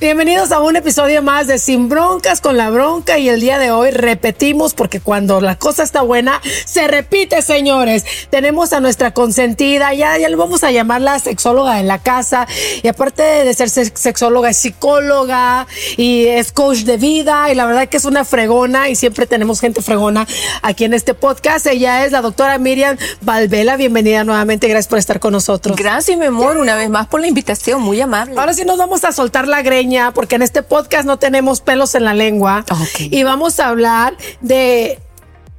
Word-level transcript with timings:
Bienvenidos 0.00 0.50
a 0.50 0.58
un 0.58 0.74
episodio 0.74 1.22
más 1.22 1.46
de 1.46 1.60
Sin 1.60 1.88
Broncas 1.88 2.40
con 2.40 2.56
la 2.56 2.68
Bronca 2.68 3.16
y 3.20 3.28
el 3.28 3.40
día 3.40 3.60
de 3.60 3.70
hoy 3.70 3.92
repetimos 3.92 4.74
porque 4.74 4.98
cuando 4.98 5.40
la 5.40 5.54
cosa 5.54 5.84
está 5.84 6.02
buena 6.02 6.42
se 6.64 6.88
repite, 6.88 7.40
señores. 7.42 8.04
Tenemos 8.28 8.72
a 8.72 8.80
nuestra 8.80 9.14
consentida, 9.14 9.94
ya, 9.94 10.18
ya 10.18 10.28
le 10.28 10.34
vamos 10.34 10.64
a 10.64 10.72
llamar 10.72 11.00
la 11.00 11.20
sexóloga 11.20 11.78
en 11.78 11.86
la 11.86 12.00
casa 12.00 12.48
y 12.82 12.88
aparte 12.88 13.22
de 13.22 13.54
ser 13.54 13.70
sexóloga 13.70 14.50
es 14.50 14.56
psicóloga 14.56 15.68
y 15.96 16.26
es 16.26 16.50
coach 16.50 16.78
de 16.78 16.96
vida 16.96 17.52
y 17.52 17.54
la 17.54 17.64
verdad 17.64 17.88
que 17.88 17.96
es 17.96 18.04
una 18.04 18.24
fregona 18.24 18.88
y 18.88 18.96
siempre 18.96 19.28
tenemos 19.28 19.60
gente 19.60 19.80
fregona 19.80 20.26
aquí 20.62 20.84
en 20.84 20.92
este 20.92 21.14
podcast. 21.14 21.66
Ella 21.66 22.04
es 22.04 22.10
la 22.10 22.20
doctora 22.20 22.58
Miriam 22.58 22.98
Valvela. 23.20 23.76
Bienvenida 23.76 24.24
nuevamente, 24.24 24.66
gracias 24.66 24.88
por 24.88 24.98
estar 24.98 25.20
con 25.20 25.32
nosotros. 25.32 25.76
Gracias, 25.76 26.18
mi 26.18 26.26
amor, 26.26 26.56
una 26.56 26.74
vez 26.74 26.90
más 26.90 27.06
por 27.06 27.20
la 27.20 27.28
invitación, 27.28 27.80
muy 27.80 28.00
amable. 28.00 28.34
Ahora 28.36 28.54
sí 28.54 28.64
nos 28.64 28.76
vamos 28.76 29.04
a 29.04 29.12
soltar 29.12 29.46
la 29.46 29.62
greña 29.62 29.84
porque 30.14 30.36
en 30.36 30.42
este 30.42 30.62
podcast 30.62 31.06
no 31.06 31.18
tenemos 31.18 31.60
pelos 31.60 31.94
en 31.94 32.04
la 32.04 32.14
lengua. 32.14 32.64
Y 32.98 33.22
vamos 33.22 33.60
a 33.60 33.68
hablar 33.68 34.16
de 34.40 34.98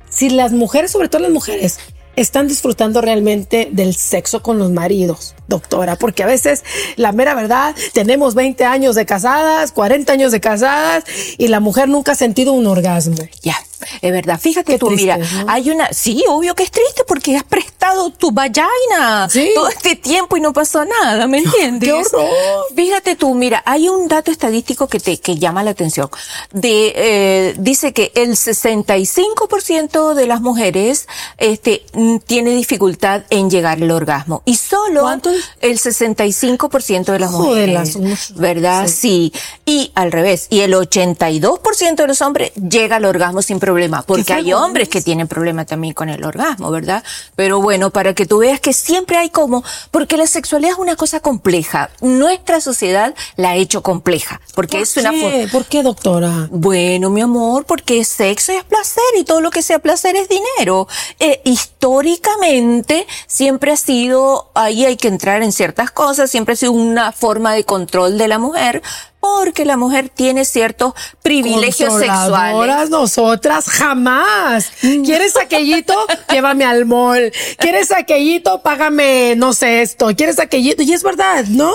si 0.09 0.29
las 0.29 0.51
mujeres, 0.51 0.91
sobre 0.91 1.09
todo 1.09 1.21
las 1.21 1.31
mujeres, 1.31 1.79
están 2.15 2.47
disfrutando 2.47 3.01
realmente 3.01 3.69
del 3.71 3.95
sexo 3.95 4.41
con 4.41 4.57
los 4.57 4.71
maridos, 4.71 5.35
doctora, 5.47 5.97
porque 5.97 6.23
a 6.23 6.25
veces 6.25 6.63
la 6.95 7.11
mera 7.11 7.33
verdad, 7.33 7.75
tenemos 7.93 8.35
20 8.35 8.63
años 8.65 8.95
de 8.95 9.05
casadas, 9.05 9.71
40 9.71 10.13
años 10.13 10.31
de 10.31 10.39
casadas 10.39 11.03
y 11.37 11.49
la 11.49 11.59
mujer 11.59 11.89
nunca 11.89 12.13
ha 12.13 12.15
sentido 12.15 12.53
un 12.53 12.67
orgasmo. 12.67 13.17
Ya. 13.41 13.55
Es 14.01 14.11
verdad, 14.11 14.39
fíjate 14.39 14.77
tú, 14.77 14.89
mira, 14.91 15.19
hay 15.47 15.69
una, 15.69 15.91
sí, 15.93 16.23
obvio 16.27 16.55
que 16.55 16.63
es 16.63 16.71
triste 16.71 17.03
porque 17.07 17.35
has 17.35 17.43
prestado 17.43 18.09
tu 18.11 18.31
vagina 18.31 19.27
todo 19.53 19.69
este 19.69 19.95
tiempo 19.95 20.37
y 20.37 20.41
no 20.41 20.53
pasó 20.53 20.85
nada, 20.85 21.27
¿me 21.27 21.37
entiendes? 21.45 21.89
¡Qué 21.89 21.93
horror! 21.93 22.29
Fíjate 22.75 23.15
tú, 23.15 23.33
mira, 23.33 23.63
hay 23.65 23.89
un 23.89 24.07
dato 24.07 24.31
estadístico 24.31 24.87
que 24.87 24.99
te, 24.99 25.17
que 25.17 25.37
llama 25.37 25.63
la 25.63 25.71
atención. 25.71 26.09
De, 26.51 26.93
eh, 26.95 27.55
dice 27.57 27.93
que 27.93 28.11
el 28.15 28.31
65% 28.31 30.13
de 30.13 30.27
las 30.27 30.41
mujeres, 30.41 31.07
este, 31.37 31.85
tiene 32.25 32.51
dificultad 32.51 33.23
en 33.29 33.49
llegar 33.49 33.81
al 33.81 33.91
orgasmo. 33.91 34.41
Y 34.45 34.55
solo 34.55 35.01
¿Cuánto? 35.01 35.31
el 35.61 35.79
65% 35.79 37.05
de 37.05 37.19
las 37.19 37.31
mujeres. 37.31 37.97
¿Verdad? 38.35 38.87
Sí. 38.87 39.33
Y 39.65 39.91
al 39.95 40.11
revés. 40.11 40.47
Y 40.49 40.61
el 40.61 40.73
82% 40.73 41.95
de 41.95 42.07
los 42.07 42.21
hombres 42.21 42.51
llega 42.55 42.97
al 42.97 43.05
orgasmo 43.05 43.41
sin 43.41 43.59
problema, 43.59 43.74
porque 44.05 44.33
hay 44.33 44.53
hombres 44.53 44.89
que 44.89 45.01
tienen 45.01 45.27
problema 45.27 45.65
también 45.65 45.93
con 45.93 46.09
el 46.09 46.23
orgasmo, 46.23 46.71
¿verdad? 46.71 47.03
Pero 47.35 47.61
bueno, 47.61 47.89
para 47.89 48.13
que 48.13 48.25
tú 48.25 48.39
veas 48.39 48.59
que 48.59 48.73
siempre 48.73 49.17
hay 49.17 49.29
como, 49.29 49.63
porque 49.91 50.17
la 50.17 50.27
sexualidad 50.27 50.73
es 50.73 50.77
una 50.77 50.95
cosa 50.95 51.19
compleja. 51.19 51.89
Nuestra 52.01 52.61
sociedad 52.61 53.13
la 53.35 53.51
ha 53.51 53.55
hecho 53.55 53.81
compleja, 53.81 54.41
porque 54.53 54.81
es 54.81 54.95
una 54.97 55.11
qué? 55.11 55.49
¿Por 55.51 55.65
qué, 55.65 55.83
doctora? 55.83 56.47
Bueno, 56.51 57.09
mi 57.09 57.21
amor, 57.21 57.65
porque 57.65 58.03
sexo 58.05 58.51
es 58.51 58.63
placer 58.63 59.03
y 59.17 59.23
todo 59.23 59.41
lo 59.41 59.51
que 59.51 59.61
sea 59.61 59.79
placer 59.79 60.15
es 60.15 60.27
dinero. 60.29 60.87
Eh, 61.19 61.41
históricamente 61.43 63.07
siempre 63.27 63.71
ha 63.71 63.77
sido, 63.77 64.51
ahí 64.55 64.85
hay 64.85 64.97
que 64.97 65.07
entrar 65.07 65.43
en 65.43 65.51
ciertas 65.51 65.91
cosas, 65.91 66.29
siempre 66.29 66.53
ha 66.53 66.57
sido 66.57 66.71
una 66.71 67.11
forma 67.11 67.53
de 67.53 67.63
control 67.63 68.17
de 68.17 68.27
la 68.27 68.39
mujer, 68.39 68.81
porque 69.19 69.65
la 69.65 69.75
mujer 69.75 70.09
tiene 70.09 70.45
ciertos 70.45 70.93
privilegios 71.23 71.99
sexuales. 71.99 72.89
nosotras 72.91 73.65
jamás. 73.65 74.71
¿Quieres 75.03 75.35
aquellito? 75.35 75.93
Llévame 76.31 76.63
al 76.63 76.85
mall. 76.85 77.31
¿Quieres 77.57 77.91
aquellito? 77.91 78.61
Págame, 78.61 79.33
no 79.35 79.53
sé 79.53 79.81
esto. 79.81 80.07
¿Quieres 80.15 80.37
aquellito? 80.39 80.83
Y 80.83 80.93
es 80.93 81.01
verdad, 81.03 81.45
¿no? 81.45 81.71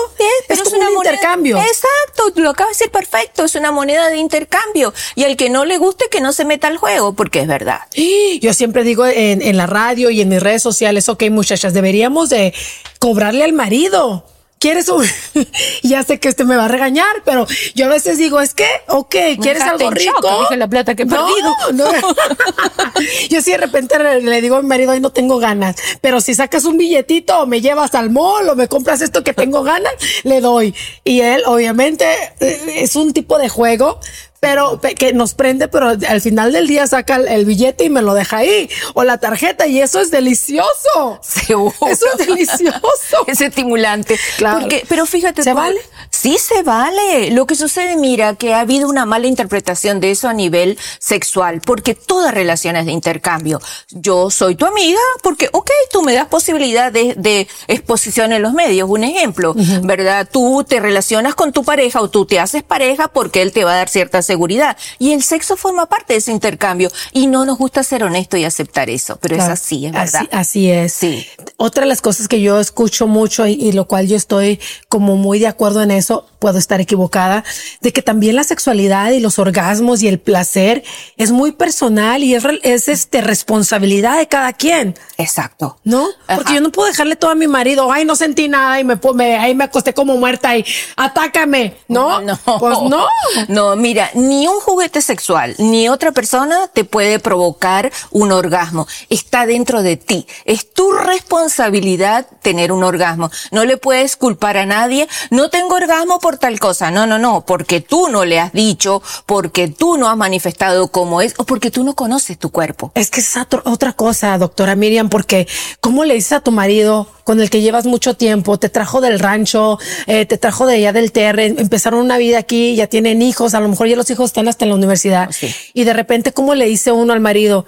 Es, 0.47 0.57
es 0.59 0.63
como 0.63 0.77
una 0.77 0.87
un 0.89 0.95
moneda- 0.95 1.11
intercambio. 1.13 1.57
Exacto, 1.57 2.31
lo 2.41 2.51
acabas 2.51 2.77
de 2.77 2.85
decir 2.85 2.91
perfecto, 2.91 3.43
es 3.43 3.55
una 3.55 3.71
moneda 3.71 4.09
de 4.09 4.17
intercambio. 4.17 4.93
Y 5.15 5.25
al 5.25 5.35
que 5.35 5.49
no 5.49 5.65
le 5.65 5.77
guste, 5.77 6.05
que 6.09 6.21
no 6.21 6.31
se 6.33 6.45
meta 6.45 6.67
al 6.67 6.77
juego, 6.77 7.13
porque 7.13 7.41
es 7.41 7.47
verdad. 7.47 7.81
Yo 8.41 8.53
siempre 8.53 8.83
digo 8.83 9.05
en, 9.05 9.41
en 9.41 9.57
la 9.57 9.67
radio 9.67 10.09
y 10.09 10.21
en 10.21 10.29
mis 10.29 10.41
redes 10.41 10.63
sociales, 10.63 11.09
ok, 11.09 11.23
muchachas, 11.29 11.73
deberíamos 11.73 12.29
de 12.29 12.53
cobrarle 12.99 13.43
al 13.43 13.53
marido. 13.53 14.25
¿Quieres 14.61 14.89
un...? 14.89 15.03
ya 15.81 16.03
sé 16.03 16.19
que 16.19 16.29
este 16.29 16.43
me 16.45 16.55
va 16.55 16.65
a 16.65 16.67
regañar, 16.67 17.23
pero 17.25 17.47
yo 17.73 17.87
a 17.87 17.89
veces 17.89 18.19
digo, 18.19 18.39
es 18.39 18.53
que, 18.53 18.67
ok, 18.89 19.15
¿quieres 19.41 19.63
algo 19.63 19.89
shock, 19.89 19.93
rico? 19.95 20.39
dije 20.41 20.55
la 20.55 20.67
plata 20.67 20.93
que 20.93 21.01
he 21.01 21.05
No, 21.07 21.25
perdido. 21.25 21.55
no. 21.73 21.91
yo 23.31 23.41
sí 23.41 23.49
de 23.49 23.57
repente 23.57 23.97
le, 24.21 24.39
digo 24.39 24.57
a 24.57 24.61
mi 24.61 24.67
marido, 24.67 24.91
ay, 24.91 24.99
no 24.99 25.09
tengo 25.11 25.39
ganas, 25.39 25.77
pero 26.01 26.21
si 26.21 26.35
sacas 26.35 26.65
un 26.65 26.77
billetito 26.77 27.39
o 27.39 27.45
me 27.47 27.59
llevas 27.59 27.95
al 27.95 28.11
mall 28.11 28.49
o 28.49 28.55
me 28.55 28.67
compras 28.67 29.01
esto 29.01 29.23
que 29.23 29.33
tengo 29.33 29.63
ganas, 29.63 29.93
le 30.21 30.41
doy. 30.41 30.75
Y 31.03 31.21
él, 31.21 31.41
obviamente, 31.47 32.05
eh, 32.39 32.61
es 32.83 32.95
un 32.95 33.13
tipo 33.13 33.39
de 33.39 33.49
juego, 33.49 33.99
pero 34.41 34.81
pe- 34.81 34.95
que 34.95 35.13
nos 35.13 35.35
prende, 35.35 35.67
pero 35.67 35.89
al 35.89 36.19
final 36.21 36.51
del 36.51 36.67
día 36.67 36.87
saca 36.87 37.15
el, 37.17 37.45
billete 37.45 37.85
y 37.85 37.89
me 37.91 38.01
lo 38.01 38.15
deja 38.15 38.37
ahí, 38.37 38.67
o 38.95 39.03
la 39.03 39.19
tarjeta, 39.19 39.67
y 39.67 39.79
eso 39.79 39.99
es 40.01 40.09
delicioso. 40.09 41.19
Seguro. 41.21 41.75
Eso 41.87 42.05
es 42.17 42.27
delicioso. 42.27 42.79
Es 43.27 43.39
estimulante. 43.39 44.17
Claro. 44.37 44.61
Porque, 44.61 44.83
pero 44.89 45.05
fíjate. 45.05 45.43
¿Se 45.43 45.53
vale? 45.53 45.79
Sí 46.09 46.37
se 46.39 46.63
vale. 46.63 47.29
Lo 47.31 47.45
que 47.45 47.53
sucede, 47.55 47.95
mira, 47.95 48.35
que 48.35 48.53
ha 48.55 48.61
habido 48.61 48.89
una 48.89 49.05
mala 49.05 49.27
interpretación 49.27 49.99
de 49.99 50.09
eso 50.11 50.27
a 50.27 50.33
nivel 50.33 50.77
sexual, 50.99 51.61
porque 51.63 51.93
toda 51.93 52.31
relación 52.31 52.75
es 52.77 52.87
de 52.87 52.91
intercambio. 52.93 53.61
Yo 53.91 54.31
soy 54.31 54.55
tu 54.55 54.65
amiga 54.65 54.99
porque, 55.21 55.49
ok, 55.51 55.69
tú 55.91 56.01
me 56.01 56.13
das 56.15 56.25
posibilidad 56.27 56.91
de, 56.91 57.13
de 57.15 57.47
exposición 57.67 58.33
en 58.33 58.41
los 58.41 58.53
medios. 58.53 58.89
Un 58.89 59.03
ejemplo, 59.03 59.53
¿verdad? 59.83 60.27
Tú 60.29 60.65
te 60.67 60.79
relacionas 60.79 61.35
con 61.35 61.53
tu 61.53 61.63
pareja 61.63 62.01
o 62.01 62.09
tú 62.09 62.25
te 62.25 62.39
haces 62.39 62.63
pareja 62.63 63.07
porque 63.07 63.43
él 63.43 63.51
te 63.51 63.63
va 63.63 63.73
a 63.73 63.77
dar 63.77 63.89
cierta 63.89 64.23
seguridad. 64.31 64.77
Y 64.97 65.11
el 65.13 65.23
sexo 65.23 65.57
forma 65.57 65.85
parte 65.87 66.13
de 66.13 66.19
ese 66.19 66.31
intercambio. 66.31 66.89
Y 67.11 67.27
no 67.27 67.43
nos 67.45 67.57
gusta 67.57 67.83
ser 67.83 68.03
honesto 68.03 68.37
y 68.37 68.45
aceptar 68.45 68.89
eso. 68.89 69.17
Pero 69.21 69.35
Claro. 69.35 69.53
es 69.53 69.59
así, 69.59 69.85
es 69.85 69.91
verdad. 69.91 70.21
Así, 70.21 70.29
así 70.31 70.71
es. 70.71 70.93
Sí. 70.93 71.27
Otra 71.57 71.81
de 71.83 71.89
las 71.89 72.01
cosas 72.01 72.27
que 72.27 72.39
yo 72.41 72.59
escucho 72.59 73.07
mucho 73.07 73.45
y, 73.45 73.53
y 73.53 73.71
lo 73.73 73.85
cual 73.87 74.07
yo 74.07 74.15
estoy 74.15 74.59
como 74.87 75.15
muy 75.17 75.39
de 75.39 75.47
acuerdo 75.47 75.81
en 75.83 75.91
eso, 75.91 76.25
puedo 76.39 76.57
estar 76.57 76.79
equivocada, 76.81 77.43
de 77.81 77.91
que 77.93 78.01
también 78.01 78.35
la 78.35 78.43
sexualidad 78.43 79.11
y 79.11 79.19
los 79.19 79.37
orgasmos 79.37 80.01
y 80.01 80.07
el 80.07 80.19
placer 80.19 80.83
es 81.17 81.31
muy 81.31 81.51
personal 81.51 82.23
y 82.23 82.33
es, 82.35 82.43
es 82.63 82.87
este 82.87 83.21
responsabilidad 83.21 84.17
de 84.17 84.27
cada 84.27 84.53
quien. 84.53 84.95
Exacto. 85.17 85.77
¿No? 85.83 86.07
Porque 86.33 86.55
yo 86.55 86.61
no 86.61 86.71
puedo 86.71 86.87
dejarle 86.87 87.15
todo 87.15 87.31
a 87.31 87.35
mi 87.35 87.47
marido. 87.47 87.91
Ay, 87.91 88.05
no 88.05 88.15
sentí 88.15 88.47
nada 88.47 88.79
y 88.79 88.83
me, 88.83 88.97
me- 89.13 89.37
ahí 89.37 89.53
me 89.53 89.65
acosté 89.65 89.93
como 89.93 90.15
muerta 90.17 90.57
y 90.57 90.65
atácame. 90.95 91.75
No, 91.87 92.21
No. 92.21 92.39
pues 92.59 92.77
no. 92.89 93.05
No, 93.47 93.75
mira, 93.75 94.09
ni 94.21 94.47
un 94.47 94.59
juguete 94.59 95.01
sexual, 95.01 95.55
ni 95.57 95.89
otra 95.89 96.11
persona 96.11 96.67
te 96.67 96.83
puede 96.83 97.19
provocar 97.19 97.91
un 98.11 98.31
orgasmo. 98.31 98.87
Está 99.09 99.45
dentro 99.45 99.81
de 99.81 99.97
ti. 99.97 100.27
Es 100.45 100.71
tu 100.73 100.91
responsabilidad 100.91 102.27
tener 102.41 102.71
un 102.71 102.83
orgasmo. 102.83 103.31
No 103.51 103.65
le 103.65 103.77
puedes 103.77 104.15
culpar 104.15 104.57
a 104.57 104.65
nadie. 104.65 105.07
No 105.29 105.49
tengo 105.49 105.75
orgasmo 105.75 106.19
por 106.19 106.37
tal 106.37 106.59
cosa. 106.59 106.91
No, 106.91 107.07
no, 107.07 107.17
no. 107.17 107.41
Porque 107.45 107.81
tú 107.81 108.09
no 108.09 108.25
le 108.25 108.39
has 108.39 108.53
dicho, 108.53 109.01
porque 109.25 109.67
tú 109.67 109.97
no 109.97 110.09
has 110.09 110.17
manifestado 110.17 110.89
cómo 110.89 111.21
es, 111.21 111.33
o 111.37 111.43
porque 111.43 111.71
tú 111.71 111.83
no 111.83 111.95
conoces 111.95 112.37
tu 112.37 112.51
cuerpo. 112.51 112.91
Es 112.95 113.09
que 113.09 113.21
es 113.21 113.35
otra 113.65 113.93
cosa, 113.93 114.37
doctora 114.37 114.75
Miriam, 114.75 115.09
porque 115.09 115.47
¿cómo 115.79 116.05
le 116.05 116.13
dices 116.13 116.33
a 116.33 116.39
tu 116.41 116.51
marido 116.51 117.07
con 117.23 117.39
el 117.41 117.49
que 117.49 117.61
llevas 117.61 117.85
mucho 117.85 118.15
tiempo, 118.15 118.57
te 118.57 118.69
trajo 118.69 119.01
del 119.01 119.19
rancho, 119.19 119.79
eh, 120.07 120.25
te 120.25 120.37
trajo 120.37 120.65
de 120.65 120.75
allá 120.75 120.93
del 120.93 121.11
terre, 121.11 121.45
empezaron 121.47 121.99
una 121.99 122.17
vida 122.17 122.37
aquí, 122.39 122.75
ya 122.75 122.87
tienen 122.87 123.21
hijos, 123.21 123.53
a 123.53 123.59
lo 123.59 123.67
mejor 123.67 123.87
ya 123.87 123.95
los 123.95 124.09
hijos 124.09 124.25
están 124.31 124.47
hasta 124.47 124.65
en 124.65 124.69
la 124.69 124.75
universidad, 124.75 125.29
Sí. 125.31 125.53
y 125.73 125.83
de 125.83 125.93
repente, 125.93 126.31
¿cómo 126.33 126.55
le 126.55 126.65
dice 126.65 126.91
uno 126.91 127.13
al 127.13 127.19
marido? 127.19 127.65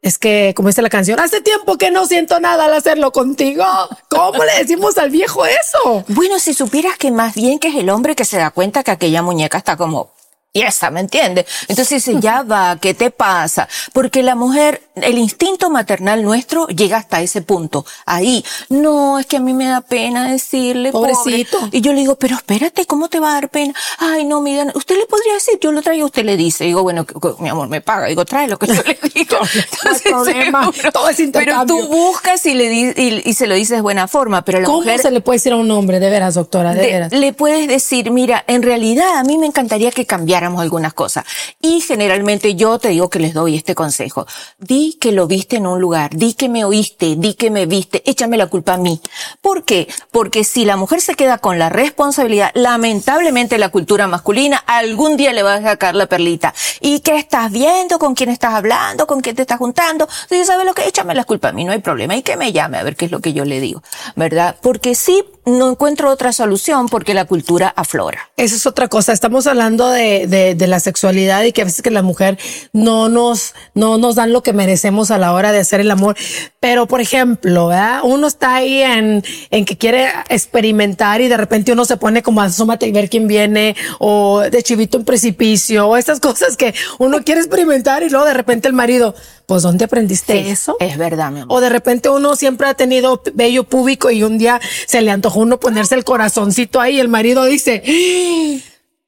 Es 0.00 0.18
que, 0.18 0.52
como 0.56 0.68
dice 0.68 0.82
la 0.82 0.88
canción, 0.90 1.20
hace 1.20 1.40
tiempo 1.40 1.78
que 1.78 1.92
no 1.92 2.06
siento 2.06 2.40
nada 2.40 2.64
al 2.64 2.74
hacerlo 2.74 3.12
contigo. 3.12 3.64
¿Cómo 4.08 4.42
le 4.42 4.52
decimos 4.58 4.98
al 4.98 5.10
viejo 5.10 5.46
eso? 5.46 6.04
Bueno, 6.08 6.40
si 6.40 6.54
supieras 6.54 6.96
que 6.98 7.12
más 7.12 7.36
bien 7.36 7.60
que 7.60 7.68
es 7.68 7.76
el 7.76 7.88
hombre 7.88 8.16
que 8.16 8.24
se 8.24 8.36
da 8.36 8.50
cuenta 8.50 8.82
que 8.82 8.90
aquella 8.90 9.22
muñeca 9.22 9.58
está 9.58 9.76
como 9.76 10.12
y 10.54 10.60
esa, 10.60 10.90
¿me 10.90 11.00
entiende? 11.00 11.46
Entonces 11.68 12.04
dice, 12.04 12.20
ya 12.20 12.42
va, 12.42 12.76
¿qué 12.78 12.92
te 12.92 13.10
pasa? 13.10 13.66
Porque 13.94 14.22
la 14.22 14.34
mujer, 14.34 14.82
el 14.96 15.16
instinto 15.16 15.70
maternal 15.70 16.22
nuestro 16.22 16.66
llega 16.66 16.98
hasta 16.98 17.22
ese 17.22 17.40
punto. 17.40 17.86
Ahí, 18.04 18.44
no, 18.68 19.18
es 19.18 19.24
que 19.24 19.38
a 19.38 19.40
mí 19.40 19.54
me 19.54 19.64
da 19.64 19.80
pena 19.80 20.30
decirle, 20.30 20.92
pobrecito. 20.92 21.58
Y 21.72 21.80
yo 21.80 21.94
le 21.94 22.00
digo, 22.00 22.16
pero 22.16 22.36
espérate, 22.36 22.84
¿cómo 22.84 23.08
te 23.08 23.18
va 23.18 23.30
a 23.30 23.34
dar 23.34 23.48
pena? 23.48 23.72
Ay, 23.98 24.26
no, 24.26 24.42
mira, 24.42 24.66
usted 24.74 24.98
le 24.98 25.06
podría 25.06 25.32
decir, 25.32 25.58
yo 25.58 25.72
lo 25.72 25.80
traigo, 25.80 26.04
usted 26.04 26.22
le 26.22 26.36
dice. 26.36 26.64
digo, 26.64 26.82
bueno, 26.82 27.06
mi 27.38 27.48
amor, 27.48 27.68
me 27.68 27.80
paga. 27.80 28.08
Digo, 28.08 28.26
trae 28.26 28.46
lo 28.46 28.58
que 28.58 28.66
yo 28.66 28.82
le 28.82 28.98
digo. 29.14 29.38
Entonces, 29.54 30.02
problema, 30.02 30.70
todo 30.92 31.08
es 31.08 31.16
Pero 31.32 31.64
tú 31.64 31.88
buscas 31.88 32.44
y 32.44 32.52
le 32.52 32.72
y, 32.72 33.22
y, 33.24 33.32
se 33.32 33.46
lo 33.46 33.54
dices 33.54 33.78
de 33.78 33.80
buena 33.80 34.06
forma, 34.06 34.44
pero 34.44 34.60
la 34.60 34.66
¿Cómo 34.66 34.80
mujer... 34.80 35.00
se 35.00 35.10
le 35.10 35.22
puede 35.22 35.36
decir 35.36 35.54
a 35.54 35.56
un 35.56 35.70
hombre, 35.70 35.98
de 35.98 36.10
veras, 36.10 36.34
doctora, 36.34 36.74
de, 36.74 36.82
veras? 36.82 37.12
Le 37.12 37.32
puedes 37.32 37.68
decir, 37.68 38.10
mira, 38.10 38.44
en 38.46 38.62
realidad 38.62 39.16
a 39.16 39.24
mí 39.24 39.38
me 39.38 39.46
encantaría 39.46 39.90
que 39.90 40.04
cambiara 40.04 40.41
algunas 40.44 40.92
cosas. 40.92 41.24
Y 41.60 41.80
generalmente 41.80 42.54
yo 42.54 42.78
te 42.78 42.88
digo 42.88 43.08
que 43.08 43.18
les 43.18 43.34
doy 43.34 43.56
este 43.56 43.74
consejo. 43.74 44.26
Di 44.58 44.98
que 45.00 45.12
lo 45.12 45.26
viste 45.26 45.56
en 45.56 45.66
un 45.66 45.80
lugar, 45.80 46.14
di 46.14 46.34
que 46.34 46.48
me 46.48 46.64
oíste, 46.64 47.16
di 47.16 47.34
que 47.34 47.50
me 47.50 47.66
viste, 47.66 48.02
échame 48.08 48.36
la 48.36 48.46
culpa 48.46 48.74
a 48.74 48.76
mí. 48.78 49.00
¿Por 49.40 49.64
qué? 49.64 49.88
Porque 50.10 50.44
si 50.44 50.64
la 50.64 50.76
mujer 50.76 51.00
se 51.00 51.14
queda 51.14 51.38
con 51.38 51.58
la 51.58 51.68
responsabilidad, 51.68 52.50
lamentablemente 52.54 53.58
la 53.58 53.68
cultura 53.68 54.06
masculina 54.06 54.56
algún 54.66 55.16
día 55.16 55.32
le 55.32 55.42
va 55.42 55.54
a 55.54 55.62
sacar 55.62 55.94
la 55.94 56.06
perlita. 56.06 56.54
¿Y 56.80 57.00
qué 57.00 57.16
estás 57.16 57.50
viendo? 57.52 57.98
¿Con 57.98 58.14
quién 58.14 58.30
estás 58.30 58.54
hablando? 58.54 59.06
¿Con 59.06 59.20
quién 59.20 59.36
te 59.36 59.42
estás 59.42 59.58
juntando? 59.58 60.08
Si 60.28 60.44
sabes 60.44 60.66
lo 60.66 60.74
que, 60.74 60.86
échame 60.86 61.14
la 61.14 61.24
culpa 61.24 61.48
a 61.48 61.52
mí, 61.52 61.64
no 61.64 61.72
hay 61.72 61.80
problema. 61.80 62.16
Y 62.16 62.22
que 62.22 62.36
me 62.36 62.52
llame 62.52 62.78
a 62.78 62.82
ver 62.82 62.96
qué 62.96 63.06
es 63.06 63.10
lo 63.10 63.20
que 63.20 63.32
yo 63.32 63.44
le 63.44 63.60
digo. 63.60 63.82
¿Verdad? 64.16 64.56
Porque 64.60 64.94
sí, 64.94 65.22
no 65.44 65.70
encuentro 65.70 66.10
otra 66.10 66.32
solución 66.32 66.88
porque 66.88 67.14
la 67.14 67.24
cultura 67.24 67.72
aflora. 67.74 68.30
Esa 68.36 68.56
es 68.56 68.66
otra 68.66 68.88
cosa. 68.88 69.12
Estamos 69.12 69.46
hablando 69.46 69.88
de, 69.90 70.26
de, 70.32 70.56
de, 70.56 70.66
la 70.66 70.80
sexualidad 70.80 71.44
y 71.44 71.52
que 71.52 71.62
a 71.62 71.64
veces 71.64 71.82
que 71.82 71.90
la 71.90 72.02
mujer 72.02 72.38
no 72.72 73.08
nos, 73.08 73.54
no 73.74 73.98
nos 73.98 74.16
dan 74.16 74.32
lo 74.32 74.42
que 74.42 74.52
merecemos 74.52 75.12
a 75.12 75.18
la 75.18 75.32
hora 75.32 75.52
de 75.52 75.60
hacer 75.60 75.80
el 75.80 75.90
amor. 75.90 76.16
Pero, 76.58 76.88
por 76.88 77.00
ejemplo, 77.00 77.68
¿verdad? 77.68 78.00
uno 78.02 78.26
está 78.26 78.56
ahí 78.56 78.82
en, 78.82 79.22
en 79.50 79.64
que 79.64 79.76
quiere 79.78 80.08
experimentar 80.28 81.20
y 81.20 81.28
de 81.28 81.36
repente 81.36 81.72
uno 81.72 81.84
se 81.84 81.96
pone 81.96 82.22
como 82.22 82.42
asómate 82.42 82.86
y 82.86 82.92
ver 82.92 83.08
quién 83.08 83.28
viene 83.28 83.76
o 83.98 84.40
de 84.40 84.62
chivito 84.62 84.98
en 84.98 85.04
precipicio 85.04 85.86
o 85.88 85.96
estas 85.96 86.20
cosas 86.20 86.56
que 86.56 86.74
uno 86.98 87.22
quiere 87.22 87.40
experimentar 87.40 88.02
y 88.02 88.08
luego 88.08 88.26
de 88.26 88.34
repente 88.34 88.68
el 88.68 88.74
marido, 88.74 89.14
pues 89.46 89.62
¿dónde 89.62 89.84
aprendiste 89.84 90.50
eso? 90.50 90.76
Es 90.80 90.96
verdad, 90.96 91.30
mi 91.30 91.40
amor. 91.40 91.56
O 91.56 91.60
de 91.60 91.68
repente 91.68 92.08
uno 92.08 92.36
siempre 92.36 92.68
ha 92.68 92.74
tenido 92.74 93.22
bello 93.34 93.64
público 93.64 94.10
y 94.10 94.22
un 94.22 94.38
día 94.38 94.60
se 94.86 95.02
le 95.02 95.10
antojó 95.10 95.40
uno 95.40 95.60
ponerse 95.60 95.94
el 95.94 96.04
corazoncito 96.04 96.80
ahí 96.80 96.96
y 96.96 97.00
el 97.00 97.08
marido 97.08 97.44
dice, 97.44 97.82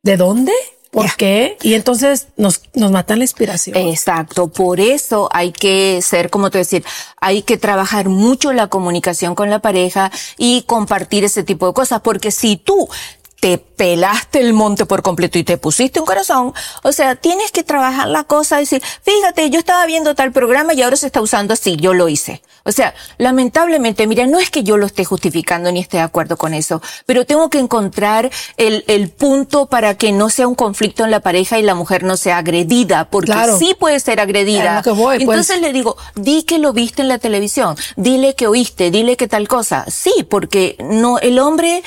¿de 0.02 0.16
dónde? 0.16 0.52
¿Por 0.94 1.16
qué? 1.16 1.58
Y 1.60 1.74
entonces 1.74 2.28
nos, 2.36 2.62
nos 2.72 2.92
matan 2.92 3.18
la 3.18 3.24
inspiración. 3.24 3.76
Exacto. 3.76 4.46
Por 4.46 4.78
eso 4.78 5.28
hay 5.32 5.50
que 5.50 6.00
ser, 6.02 6.30
como 6.30 6.50
te 6.50 6.58
decir, 6.58 6.84
hay 7.20 7.42
que 7.42 7.58
trabajar 7.58 8.08
mucho 8.08 8.52
la 8.52 8.68
comunicación 8.68 9.34
con 9.34 9.50
la 9.50 9.58
pareja 9.58 10.12
y 10.38 10.62
compartir 10.62 11.24
ese 11.24 11.42
tipo 11.42 11.66
de 11.66 11.72
cosas. 11.72 12.00
Porque 12.00 12.30
si 12.30 12.56
tú 12.56 12.88
te 13.40 13.58
pelaste 13.58 14.38
el 14.38 14.52
monte 14.52 14.86
por 14.86 15.02
completo 15.02 15.36
y 15.36 15.42
te 15.42 15.58
pusiste 15.58 15.98
un 15.98 16.06
corazón, 16.06 16.54
o 16.84 16.92
sea, 16.92 17.16
tienes 17.16 17.50
que 17.50 17.64
trabajar 17.64 18.06
la 18.06 18.22
cosa 18.22 18.58
y 18.58 18.60
decir, 18.60 18.80
fíjate, 19.02 19.50
yo 19.50 19.58
estaba 19.58 19.84
viendo 19.86 20.14
tal 20.14 20.30
programa 20.30 20.74
y 20.74 20.82
ahora 20.82 20.96
se 20.96 21.06
está 21.06 21.20
usando 21.20 21.54
así, 21.54 21.76
yo 21.76 21.92
lo 21.92 22.08
hice. 22.08 22.40
O 22.64 22.72
sea, 22.72 22.94
lamentablemente, 23.18 24.06
mira, 24.06 24.26
no 24.26 24.38
es 24.38 24.50
que 24.50 24.62
yo 24.62 24.76
lo 24.76 24.86
esté 24.86 25.04
justificando 25.04 25.70
ni 25.70 25.80
esté 25.80 25.98
de 25.98 26.02
acuerdo 26.02 26.36
con 26.36 26.54
eso, 26.54 26.80
pero 27.04 27.26
tengo 27.26 27.50
que 27.50 27.58
encontrar 27.58 28.30
el, 28.56 28.84
el 28.86 29.10
punto 29.10 29.66
para 29.66 29.96
que 29.96 30.12
no 30.12 30.30
sea 30.30 30.48
un 30.48 30.54
conflicto 30.54 31.04
en 31.04 31.10
la 31.10 31.20
pareja 31.20 31.58
y 31.58 31.62
la 31.62 31.74
mujer 31.74 32.04
no 32.04 32.16
sea 32.16 32.38
agredida, 32.38 33.10
porque 33.10 33.34
sí 33.58 33.76
puede 33.78 34.00
ser 34.00 34.18
agredida. 34.18 34.82
Pues. 34.82 35.20
Entonces 35.20 35.60
le 35.60 35.72
digo, 35.72 35.96
di 36.14 36.44
que 36.44 36.58
lo 36.58 36.72
viste 36.72 37.02
en 37.02 37.08
la 37.08 37.18
televisión, 37.18 37.76
dile 37.96 38.34
que 38.34 38.46
oíste, 38.46 38.90
dile 38.90 39.16
que 39.16 39.28
tal 39.28 39.46
cosa. 39.46 39.84
Sí, 39.88 40.26
porque 40.28 40.76
no, 40.80 41.18
el 41.18 41.38
hombre 41.38 41.82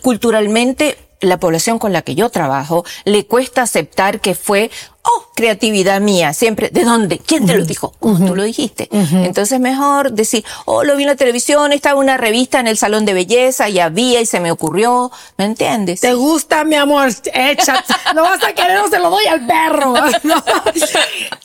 culturalmente 0.00 0.96
la 1.20 1.38
población 1.38 1.78
con 1.78 1.92
la 1.92 2.02
que 2.02 2.14
yo 2.14 2.30
trabajo 2.30 2.84
le 3.04 3.26
cuesta 3.26 3.62
aceptar 3.62 4.20
que 4.20 4.34
fue 4.34 4.70
oh, 5.02 5.24
creatividad 5.34 6.00
mía, 6.00 6.32
siempre, 6.34 6.68
¿de 6.70 6.84
dónde? 6.84 7.18
¿Quién 7.18 7.46
te 7.46 7.56
lo 7.56 7.64
dijo? 7.64 7.94
Como 7.98 8.24
tú 8.26 8.36
lo 8.36 8.42
dijiste. 8.42 8.88
Entonces 8.90 9.58
mejor 9.60 10.12
decir, 10.12 10.44
oh, 10.66 10.84
lo 10.84 10.96
vi 10.96 11.04
en 11.04 11.08
la 11.08 11.16
televisión, 11.16 11.72
estaba 11.72 11.98
una 11.98 12.16
revista 12.16 12.60
en 12.60 12.66
el 12.66 12.76
salón 12.76 13.04
de 13.04 13.14
belleza 13.14 13.68
y 13.68 13.78
había 13.78 14.20
y 14.20 14.26
se 14.26 14.40
me 14.40 14.50
ocurrió, 14.50 15.10
¿me 15.36 15.46
entiendes? 15.46 16.00
¿Te 16.00 16.14
gusta, 16.14 16.64
mi 16.64 16.76
amor? 16.76 17.10
Echa, 17.32 17.84
no 18.14 18.22
vas 18.22 18.42
a 18.44 18.52
querer 18.52 18.78
o 18.78 18.88
se 18.88 18.98
lo 18.98 19.10
doy 19.10 19.26
al 19.26 19.46
perro. 19.46 19.94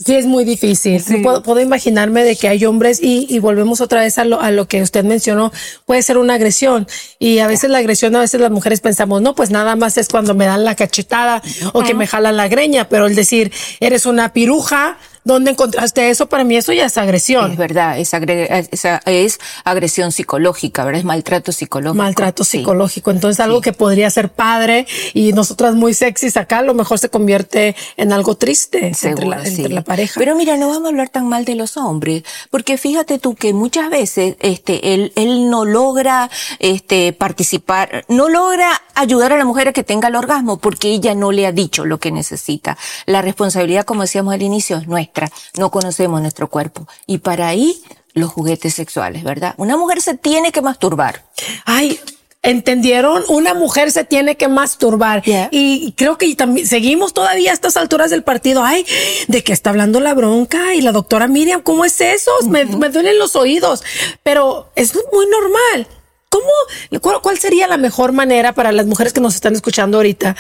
Sí, 0.06 0.13
es 0.13 0.25
muy 0.25 0.44
difícil. 0.44 1.04
Puedo, 1.24 1.60
imaginarme 1.60 2.24
de 2.24 2.36
que 2.36 2.48
hay 2.48 2.63
hombres 2.66 3.02
y, 3.02 3.25
y 3.28 3.40
volvemos 3.40 3.81
otra 3.81 4.02
vez 4.02 4.19
a 4.19 4.25
lo, 4.25 4.40
a 4.40 4.52
lo 4.52 4.68
que 4.68 4.84
usted 4.84 5.04
mencionó, 5.04 5.52
puede 5.86 6.04
ser 6.04 6.19
una 6.19 6.36
agresión 6.36 6.88
y 7.18 7.40
a 7.40 7.48
veces 7.48 7.72
la 7.72 7.80
agresión, 7.80 8.16
a 8.16 8.19
veces 8.19 8.40
las 8.40 8.52
mujeres 8.52 8.81
pensamos, 8.81 9.22
no, 9.22 9.34
pues 9.34 9.50
nada 9.50 9.75
más 9.75 9.98
es 9.98 10.07
cuando 10.10 10.36
me 10.36 10.46
dan 10.46 10.63
la 10.63 10.75
cachetada 10.75 11.42
o 11.74 11.81
que 11.81 11.94
me 11.94 12.06
jalan 12.06 12.38
la 12.38 12.48
greña, 12.48 12.88
pero 12.88 13.07
el 13.07 13.16
decir, 13.16 13.44
eres 13.80 14.06
una 14.06 14.33
piruja, 14.33 14.97
¿Dónde 15.25 15.50
encontraste 15.50 16.12
eso? 16.12 16.30
Para 16.30 16.44
mí 16.44 16.56
eso 16.56 16.72
ya 16.72 16.86
es 16.86 17.00
agresión. 17.00 17.51
Es 17.51 17.57
verdad, 17.57 17.98
es, 17.98 18.13
es 18.13 19.39
agresión 19.63 20.12
psicológica, 20.12 20.86
¿verdad? 20.86 21.00
Es 21.00 21.06
maltrato 21.06 21.51
psicológico. 21.51 21.95
Maltrato 21.95 22.44
psicológico. 22.44 23.10
Entonces 23.10 23.39
algo 23.39 23.60
que 23.60 23.74
podría 23.74 24.07
ser 24.12 24.30
padre 24.30 24.86
y 25.16 25.33
nosotras 25.33 25.74
muy 25.74 25.95
sexys 25.95 26.38
acá, 26.38 26.60
a 26.60 26.62
lo 26.62 26.75
mejor 26.75 27.00
se 27.00 27.10
convierte 27.10 27.75
en 27.98 28.13
algo 28.13 28.36
triste 28.36 28.92
entre, 29.01 29.25
la, 29.25 29.81
pareja. 29.81 30.13
Pero 30.19 30.36
mira, 30.36 30.57
no 30.57 30.68
vamos 30.68 30.86
a 30.86 30.89
hablar 30.89 31.10
tan 31.10 31.28
mal 31.28 31.44
de 31.44 31.56
los 31.56 31.75
hombres, 31.75 32.21
porque 32.51 32.78
fíjate 32.78 33.18
tú 33.18 33.33
que 33.33 33.51
muchas 33.51 33.89
veces 33.89 34.36
este 34.42 34.94
él, 34.94 35.12
él 35.16 35.50
no 35.50 35.66
logra 35.66 36.30
este 36.60 37.13
participar, 37.13 38.06
no 38.10 38.30
logra 38.30 38.80
ayudar 38.94 39.33
a 39.33 39.38
la 39.38 39.45
mujer 39.45 39.69
a 39.69 39.74
que 39.74 39.83
tenga 39.83 40.10
el 40.10 40.16
orgasmo 40.16 40.57
porque 40.57 40.89
ella 40.89 41.16
no 41.16 41.31
le 41.31 41.48
ha 41.48 41.51
dicho 41.51 41.83
lo 41.83 42.00
que 42.00 42.12
necesita. 42.12 42.78
La 43.07 43.24
responsabilidad, 43.24 43.86
como 43.86 44.04
decíamos 44.04 44.31
al 44.31 44.44
inicio, 44.44 44.78
es 44.78 44.88
nuestra 44.88 45.14
no 45.57 45.71
conocemos 45.71 46.21
nuestro 46.21 46.50
cuerpo. 46.50 46.88
Y 47.06 47.19
para 47.19 47.47
ahí, 47.47 47.81
los 48.13 48.31
juguetes 48.31 48.73
sexuales, 48.73 49.23
¿verdad? 49.23 49.53
Una 49.57 49.77
mujer 49.77 50.01
se 50.01 50.15
tiene 50.15 50.51
que 50.51 50.62
masturbar. 50.62 51.25
Ay, 51.65 52.00
¿Entendieron? 52.45 53.23
Una 53.27 53.56
mujer 53.56 53.91
se 53.91 54.03
tiene 54.03 54.38
que 54.38 54.47
masturbar. 54.47 55.23
Y 55.50 55.94
creo 55.97 56.19
que 56.19 56.35
también 56.35 56.67
seguimos 56.67 57.12
todavía 57.12 57.50
a 57.50 57.53
estas 57.56 57.75
alturas 57.75 58.12
del 58.12 58.21
partido. 58.21 58.63
Ay, 58.63 58.85
¿de 59.27 59.44
qué 59.44 59.51
está 59.51 59.71
hablando 59.71 59.99
la 59.99 60.13
bronca? 60.13 60.75
Y 60.75 60.81
la 60.81 60.92
doctora 60.92 61.28
Miriam, 61.28 61.63
¿cómo 61.63 61.85
es 61.85 61.99
eso? 62.01 62.30
me, 62.47 62.66
me, 62.66 62.90
duelen 62.90 63.18
los 63.18 63.35
oídos. 63.35 63.83
Pero 64.21 64.69
es 64.75 64.94
muy 65.11 65.25
normal. 65.25 65.87
¿Cómo, 66.30 67.21
cuál, 67.21 67.40
sería 67.40 67.68
la 67.68 67.78
mejor 67.78 68.11
manera 68.11 68.54
para 68.54 68.71
las 68.71 68.85
mujeres 68.85 69.13
que 69.13 69.21
nos 69.21 69.35
están 69.35 69.56
escuchando 69.56 69.97
ahorita 69.97 70.35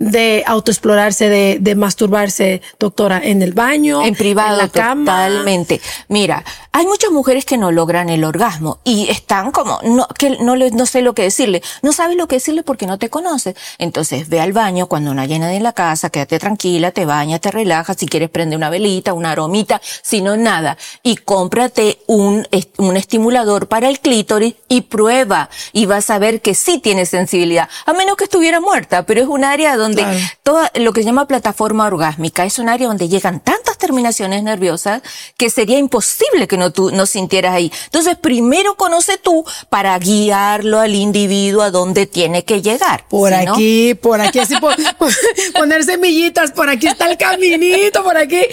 de 0.00 0.42
autoexplorarse, 0.46 1.28
de, 1.28 1.58
de 1.60 1.74
masturbarse, 1.74 2.62
doctora, 2.78 3.20
en 3.22 3.42
el 3.42 3.52
baño, 3.52 4.02
en 4.04 4.14
privado, 4.14 4.54
en 4.54 4.58
la 4.58 4.68
cama? 4.68 5.04
Totalmente. 5.04 5.80
Mira, 6.08 6.42
hay 6.72 6.86
muchas 6.86 7.10
mujeres 7.10 7.44
que 7.44 7.58
no 7.58 7.70
logran 7.70 8.08
el 8.08 8.24
orgasmo 8.24 8.80
y 8.82 9.10
están 9.10 9.52
como, 9.52 9.78
no, 9.84 10.08
que 10.18 10.38
no, 10.40 10.56
no 10.56 10.86
sé 10.86 11.02
lo 11.02 11.14
que 11.14 11.22
decirle. 11.22 11.62
No 11.82 11.92
sabes 11.92 12.16
lo 12.16 12.26
que 12.28 12.36
decirle 12.36 12.62
porque 12.62 12.86
no 12.86 12.98
te 12.98 13.10
conoces. 13.10 13.54
Entonces 13.76 14.30
ve 14.30 14.40
al 14.40 14.54
baño 14.54 14.86
cuando 14.86 15.12
no 15.12 15.20
hay 15.20 15.38
nadie 15.38 15.56
en 15.56 15.62
la 15.62 15.74
casa, 15.74 16.08
quédate 16.08 16.38
tranquila, 16.38 16.92
te 16.92 17.04
bañas, 17.04 17.42
te 17.42 17.50
relajas, 17.50 17.98
si 17.98 18.06
quieres 18.06 18.30
prende 18.30 18.56
una 18.56 18.70
velita, 18.70 19.12
una 19.12 19.32
aromita, 19.32 19.82
si 20.02 20.22
no 20.22 20.38
nada. 20.38 20.78
Y 21.02 21.16
cómprate 21.16 21.98
un, 22.06 22.48
un 22.78 22.96
estimulador 22.96 23.68
para 23.68 23.90
el 23.90 24.00
clítoris 24.00 24.54
y 24.66 24.80
prueba 24.82 25.50
y 25.74 25.84
vas 25.84 26.08
a 26.08 26.18
ver 26.18 26.40
que 26.40 26.54
sí 26.54 26.78
tiene 26.78 27.04
sensibilidad, 27.04 27.68
a 27.84 27.92
menos 27.92 28.16
que 28.16 28.24
estuviera 28.24 28.60
muerta, 28.60 29.04
pero 29.04 29.20
es 29.20 29.28
un 29.28 29.44
área 29.44 29.76
donde 29.76 29.89
todo 30.42 30.62
lo 30.74 30.92
que 30.92 31.02
se 31.02 31.06
llama 31.06 31.26
plataforma 31.26 31.86
orgásmica 31.86 32.44
es 32.44 32.58
un 32.58 32.68
área 32.68 32.88
donde 32.88 33.08
llegan 33.08 33.40
tantas 33.40 33.78
terminaciones 33.78 34.42
nerviosas 34.42 35.02
que 35.36 35.50
sería 35.50 35.78
imposible 35.78 36.46
que 36.48 36.56
no 36.56 36.72
tú 36.72 36.90
no 36.90 37.06
sintieras 37.06 37.54
ahí. 37.54 37.72
Entonces, 37.86 38.16
primero 38.16 38.76
conoce 38.76 39.18
tú 39.18 39.44
para 39.68 39.98
guiarlo 39.98 40.80
al 40.80 40.94
individuo 40.94 41.62
a 41.62 41.70
donde 41.70 42.06
tiene 42.06 42.44
que 42.44 42.62
llegar. 42.62 43.04
Por 43.08 43.32
aquí, 43.32 43.94
por 43.94 44.20
aquí, 44.20 44.38
así 44.38 44.54
poner 45.54 45.84
semillitas, 45.84 46.52
por 46.52 46.68
aquí 46.68 46.86
está 46.86 47.10
el 47.10 47.16
caminito, 47.16 48.02
por 48.02 48.16
aquí 48.16 48.46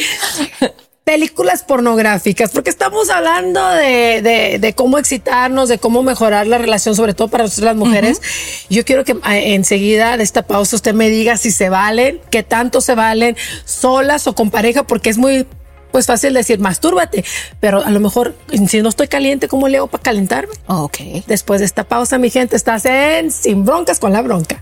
películas 1.08 1.64
pornográficas, 1.64 2.52
porque 2.52 2.70
estamos 2.70 3.10
hablando 3.10 3.66
de, 3.70 4.22
de, 4.22 4.60
de, 4.60 4.74
cómo 4.74 4.98
excitarnos, 4.98 5.70
de 5.70 5.80
cómo 5.80 6.04
mejorar 6.04 6.48
la 6.48 6.58
relación, 6.58 6.98
sobre 6.98 7.14
todo 7.14 7.30
para 7.30 7.46
nosotros 7.46 7.64
las 7.64 7.78
mujeres. 7.78 8.22
Yo 8.70 8.84
quiero 8.84 9.06
que 9.06 9.16
ah, 9.24 9.38
enseguida 9.38 10.18
de 10.18 10.24
esta 10.24 10.42
pausa 10.42 10.76
usted 10.76 10.94
me 10.94 11.10
diga 11.10 11.38
si 11.38 11.52
se 11.52 11.70
valen, 11.70 12.20
qué 12.30 12.44
tanto 12.44 12.82
se 12.82 12.94
valen, 12.94 13.38
solas 13.64 14.28
o 14.28 14.36
con 14.36 14.52
pareja, 14.52 14.84
porque 14.84 15.10
es 15.10 15.18
muy 15.18 15.48
pues 15.94 16.08
fácil 16.08 16.34
decir, 16.34 16.60
mastúrbate, 16.60 17.24
pero 17.62 17.86
a 17.86 17.90
lo 17.90 18.02
mejor 18.02 18.36
si 18.68 18.82
no 18.82 18.90
estoy 18.90 19.08
caliente, 19.08 19.48
¿cómo 19.48 19.70
le 19.70 19.78
hago 19.78 19.88
para 19.88 20.04
calentarme? 20.04 20.56
Ok. 20.68 20.98
Después 21.26 21.62
de 21.62 21.68
esta 21.68 21.86
pausa, 21.86 22.18
mi 22.18 22.30
gente, 22.30 22.58
estás 22.58 22.84
en 22.84 23.32
Sin 23.32 23.64
Broncas 23.64 24.00
con 24.00 24.12
la 24.12 24.22
Bronca. 24.22 24.62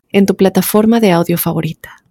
en 0.11 0.25
tu 0.25 0.35
plataforma 0.35 0.99
de 0.99 1.11
audio 1.11 1.37
favorita. 1.37 2.01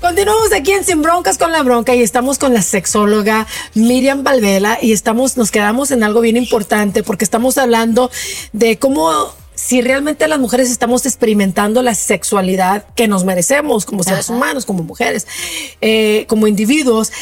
Continuamos 0.00 0.52
aquí 0.52 0.72
en 0.72 0.82
Sin 0.82 1.02
Broncas 1.02 1.36
con 1.36 1.52
la 1.52 1.62
Bronca 1.62 1.94
y 1.94 2.02
estamos 2.02 2.38
con 2.38 2.54
la 2.54 2.62
sexóloga 2.62 3.46
Miriam 3.74 4.24
Valvela 4.24 4.78
y 4.80 4.92
estamos, 4.92 5.36
nos 5.36 5.50
quedamos 5.50 5.90
en 5.90 6.02
algo 6.02 6.22
bien 6.22 6.38
importante 6.38 7.02
porque 7.02 7.24
estamos 7.24 7.58
hablando 7.58 8.10
de 8.52 8.78
cómo 8.78 9.12
si 9.54 9.82
realmente 9.82 10.26
las 10.26 10.38
mujeres 10.38 10.70
estamos 10.70 11.04
experimentando 11.04 11.82
la 11.82 11.94
sexualidad 11.94 12.86
que 12.94 13.08
nos 13.08 13.24
merecemos 13.24 13.84
como 13.84 14.02
seres 14.02 14.30
humanos, 14.30 14.64
como 14.64 14.82
mujeres, 14.82 15.26
eh, 15.82 16.24
como 16.28 16.46
individuos. 16.46 17.12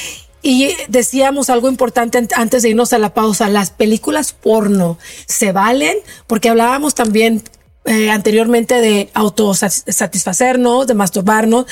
Y 0.43 0.75
decíamos 0.89 1.51
algo 1.51 1.69
importante 1.69 2.27
antes 2.35 2.63
de 2.63 2.71
irnos 2.71 2.93
a 2.93 2.99
la 2.99 3.13
pausa, 3.13 3.49
las 3.49 3.71
películas 3.71 4.33
porno 4.33 4.99
se 5.27 5.53
valen 5.53 5.97
porque 6.27 6.49
hablábamos 6.49 6.95
también 6.95 7.43
eh, 7.85 8.11
anteriormente 8.11 8.81
de 8.81 9.11
autosatisfacernos, 9.15 10.87
de 10.87 10.95
masturbarnos 10.95 11.67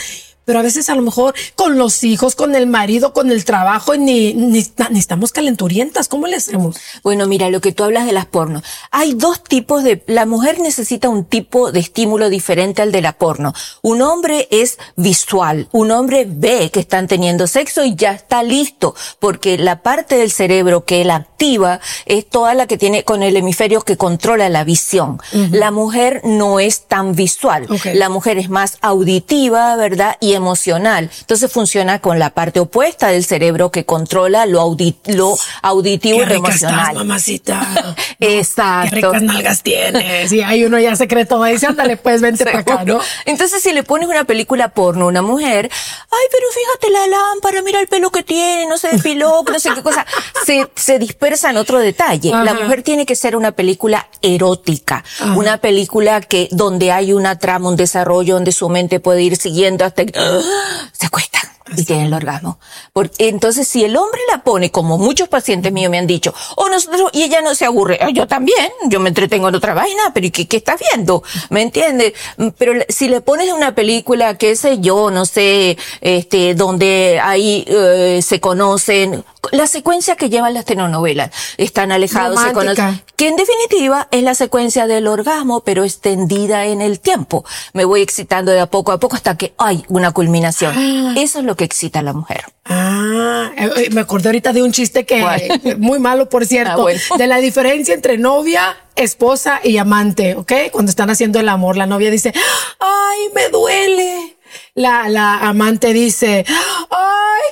pero 0.47 0.61
a 0.61 0.63
veces 0.63 0.89
a 0.89 0.95
lo 0.95 1.03
mejor 1.03 1.35
con 1.57 1.77
los 1.77 2.05
hijos, 2.05 2.37
con 2.37 2.55
el 2.55 2.67
marido, 2.67 3.13
con 3.13 3.31
el 3.31 3.45
trabajo, 3.45 3.97
ni, 3.97 4.33
ni, 4.33 4.65
ni, 4.91 4.99
estamos 4.99 5.33
calenturientas. 5.33 6.09
¿Cómo 6.09 6.29
le 6.29 6.37
hacemos? 6.37 6.77
Bueno, 7.03 7.27
mira, 7.27 7.51
lo 7.51 7.61
que 7.61 7.73
tú 7.73 7.83
hablas 7.83 8.07
de 8.07 8.13
las 8.13 8.27
porno. 8.27 8.63
Hay 8.93 9.15
dos 9.15 9.43
tipos 9.43 9.83
de, 9.83 10.03
la 10.07 10.25
mujer 10.25 10.61
necesita 10.61 11.09
un 11.09 11.25
tipo 11.25 11.73
de 11.73 11.81
estímulo 11.81 12.31
diferente 12.31 12.81
al 12.81 12.93
de 12.93 13.03
la 13.03 13.19
porno. 13.19 13.53
Un 13.83 14.03
hombre 14.03 14.47
es 14.53 14.79
visual. 14.95 15.69
Un 15.73 15.91
hombre 15.91 16.27
ve 16.29 16.71
que 16.73 16.81
están 16.81 17.09
teniendo 17.09 17.49
sexo 17.49 17.85
y 17.85 17.97
ya 17.97 18.13
está 18.13 18.45
listo, 18.45 18.95
porque 19.19 19.59
la 19.59 19.83
parte 19.83 20.17
del 20.17 20.31
cerebro 20.31 20.85
que 20.85 21.03
él 21.03 21.11
activa 21.11 21.81
es 22.05 22.29
toda 22.29 22.55
la 22.55 22.69
que 22.69 22.79
tiene 22.79 23.03
con 23.03 23.25
el 23.25 23.37
hemisferio 23.37 23.81
que 23.81 23.97
controla 23.97 24.49
la 24.49 24.63
visión. 24.63 25.19
La 25.51 25.73
mujer 25.73 26.21
no 26.23 26.61
es 26.61 26.87
tan 26.87 27.17
visual. 27.17 27.67
La 27.95 28.09
mujer 28.09 28.39
es 28.39 28.49
más 28.49 28.79
auditiva, 28.81 29.75
¿verdad? 29.75 30.17
Y 30.21 30.36
emocional. 30.37 31.11
Entonces 31.21 31.51
funciona 31.51 32.01
con 32.01 32.19
la 32.19 32.31
parte 32.31 32.61
opuesta 32.61 33.09
del 33.09 33.25
cerebro 33.25 33.71
que 33.71 33.85
controla 33.85 34.47
lo, 34.47 34.77
lo 35.07 35.37
auditivo 35.63 36.19
Qué 36.19 36.25
y 36.25 36.27
lo 36.27 36.35
emocional. 36.35 36.81
Estás, 36.81 36.95
mamacita. 36.95 37.95
Exacto. 38.21 38.91
Qué 38.91 38.97
ricas 38.97 39.23
nalgas 39.23 39.63
tienes. 39.63 40.33
Y 40.33 40.43
ahí 40.43 40.65
uno 40.65 40.79
ya 40.79 40.97
se 40.97 41.09
cree 41.09 41.25
todo. 41.25 41.45
Dice, 41.45 41.67
ándale, 41.67 41.97
pues 41.97 42.21
vente 42.21 42.45
para 42.45 42.61
acá, 42.61 42.85
¿no? 42.85 43.01
Entonces, 43.25 43.63
si 43.63 43.73
le 43.73 43.83
pones 43.83 44.09
una 44.09 44.25
película 44.25 44.69
porno 44.69 45.07
a 45.07 45.09
una 45.09 45.23
mujer, 45.23 45.71
ay, 45.73 46.27
pero 46.31 46.45
fíjate 46.53 46.91
la 46.91 47.07
lámpara, 47.07 47.63
mira 47.63 47.81
el 47.81 47.89
pelo 47.89 48.11
que 48.11 48.23
tiene, 48.23 48.67
no 48.67 48.79
se 48.79 48.89
despiló, 48.89 49.43
no 49.51 49.59
sé 49.59 49.71
qué 49.75 49.83
cosa. 49.83 50.07
Se, 50.45 50.69
se 50.75 50.99
dispersa 50.99 51.51
en 51.51 51.57
otro 51.57 51.79
detalle. 51.79 52.33
Ajá. 52.33 52.45
La 52.45 52.55
mujer 52.55 52.83
tiene 52.83 53.07
que 53.07 53.17
ser 53.17 53.37
una 53.37 53.53
película 53.53 54.09
erótica. 54.23 55.05
Ajá. 55.21 55.35
Una 55.35 55.59
película 55.59 56.21
que, 56.21 56.49
donde 56.51 56.93
hay 56.93 57.13
una 57.13 57.39
trama, 57.39 57.69
un 57.69 57.77
desarrollo, 57.77 58.35
donde 58.35 58.53
su 58.53 58.69
mente 58.69 59.01
puede 59.01 59.23
ir 59.23 59.37
siguiendo 59.37 59.85
hasta 59.85 60.05
que 60.07 60.19
se 60.93 61.07
acuestan 61.07 61.43
y 61.77 61.85
tienen 61.85 62.07
el 62.07 62.15
orgasmo. 62.15 62.61
Porque, 62.93 63.29
entonces, 63.29 63.67
si 63.67 63.83
el 63.85 63.97
hombre 63.97 64.21
la 64.31 64.45
pone, 64.45 64.71
como 64.71 64.99
muchos 64.99 65.29
pacientes 65.29 65.73
míos 65.73 65.91
me 65.91 65.99
han 65.99 66.07
dicho, 66.07 66.33
o 66.55 66.69
nosotros, 66.69 67.11
y 67.13 67.25
ella 67.25 67.41
no 67.41 67.57
se 67.57 67.65
aburre, 67.65 67.99
"Ah, 68.01 68.11
yo 68.11 68.29
también, 68.29 68.71
yo 68.89 69.01
me 69.01 69.09
entretengo 69.09 69.49
en 69.49 69.57
otra 69.57 69.75
vaina, 69.75 70.13
pero 70.15 70.27
¿y 70.29 70.31
qué, 70.31 70.47
qué 70.47 70.59
estás 70.59 70.81
viendo? 70.93 71.25
¿Me 71.51 71.63
entiendes? 71.63 72.13
Mm, 72.37 72.49
Pero 72.57 72.73
si 72.89 73.09
le 73.09 73.21
pones 73.21 73.53
una 73.53 73.75
película, 73.75 74.39
qué 74.39 74.55
sé 74.55 74.79
yo, 74.79 75.11
no 75.11 75.27
sé, 75.27 75.77
este, 76.01 76.55
donde 76.55 77.21
ahí 77.23 77.65
eh, 77.67 78.21
se 78.23 78.39
conocen, 78.41 79.25
la 79.53 79.67
secuencia 79.67 80.17
que 80.17 80.29
llevan 80.31 80.55
las 80.55 80.65
telenovelas, 80.65 81.31
están 81.59 81.93
alejados, 81.93 82.41
se 82.41 82.53
conocen, 82.53 83.03
que 83.17 83.29
en 83.29 83.37
definitiva 83.37 84.09
es 84.11 84.23
la 84.23 84.35
secuencia 84.35 84.87
del 84.87 85.07
orgasmo, 85.07 85.61
pero 85.61 85.85
extendida 85.85 86.67
en 86.67 86.81
el 86.81 87.01
tiempo. 87.01 87.45
Me 87.73 87.85
voy 87.85 88.03
excitando 88.03 88.53
de 88.53 88.61
a 88.61 88.67
poco 88.67 88.93
a 88.93 88.99
poco 88.99 89.17
hasta 89.17 89.37
que 89.37 89.55
hay 89.59 89.85
una 89.89 90.13
culminación. 90.13 91.17
Eso 91.17 91.39
es 91.41 91.45
lo 91.45 91.57
que 91.57 91.65
excita 91.65 92.01
a 92.01 92.03
la 92.03 92.13
mujer. 92.13 92.45
Ah, 92.65 93.51
eh, 93.57 93.71
eh, 93.77 93.89
me 93.93 94.01
acordé 94.01 94.29
ahorita 94.29 94.53
de 94.53 94.63
un 94.63 94.73
chiste 94.73 95.07
que 95.07 95.21
¿Cuál? 95.21 95.43
muy 95.79 95.99
malo, 95.99 96.29
por 96.29 96.45
cierto, 96.47 96.73
Ah, 96.73 96.77
bueno. 96.77 97.01
de 97.17 97.27
la 97.29 97.39
diferencia 97.39 97.95
entre 97.95 98.19
novia, 98.19 98.77
esposa 98.97 99.61
y 99.63 99.77
amante, 99.79 100.35
¿ok? 100.35 100.53
Cuando 100.73 100.91
están 100.91 101.09
haciendo 101.11 101.39
el 101.39 101.49
amor, 101.49 101.77
la 101.77 101.87
novia 101.87 102.11
dice, 102.11 102.33
ay, 102.81 103.19
me 103.35 103.49
duele. 103.51 104.33
La, 104.75 105.09
la 105.09 105.39
amante 105.39 105.93
dice, 105.93 106.45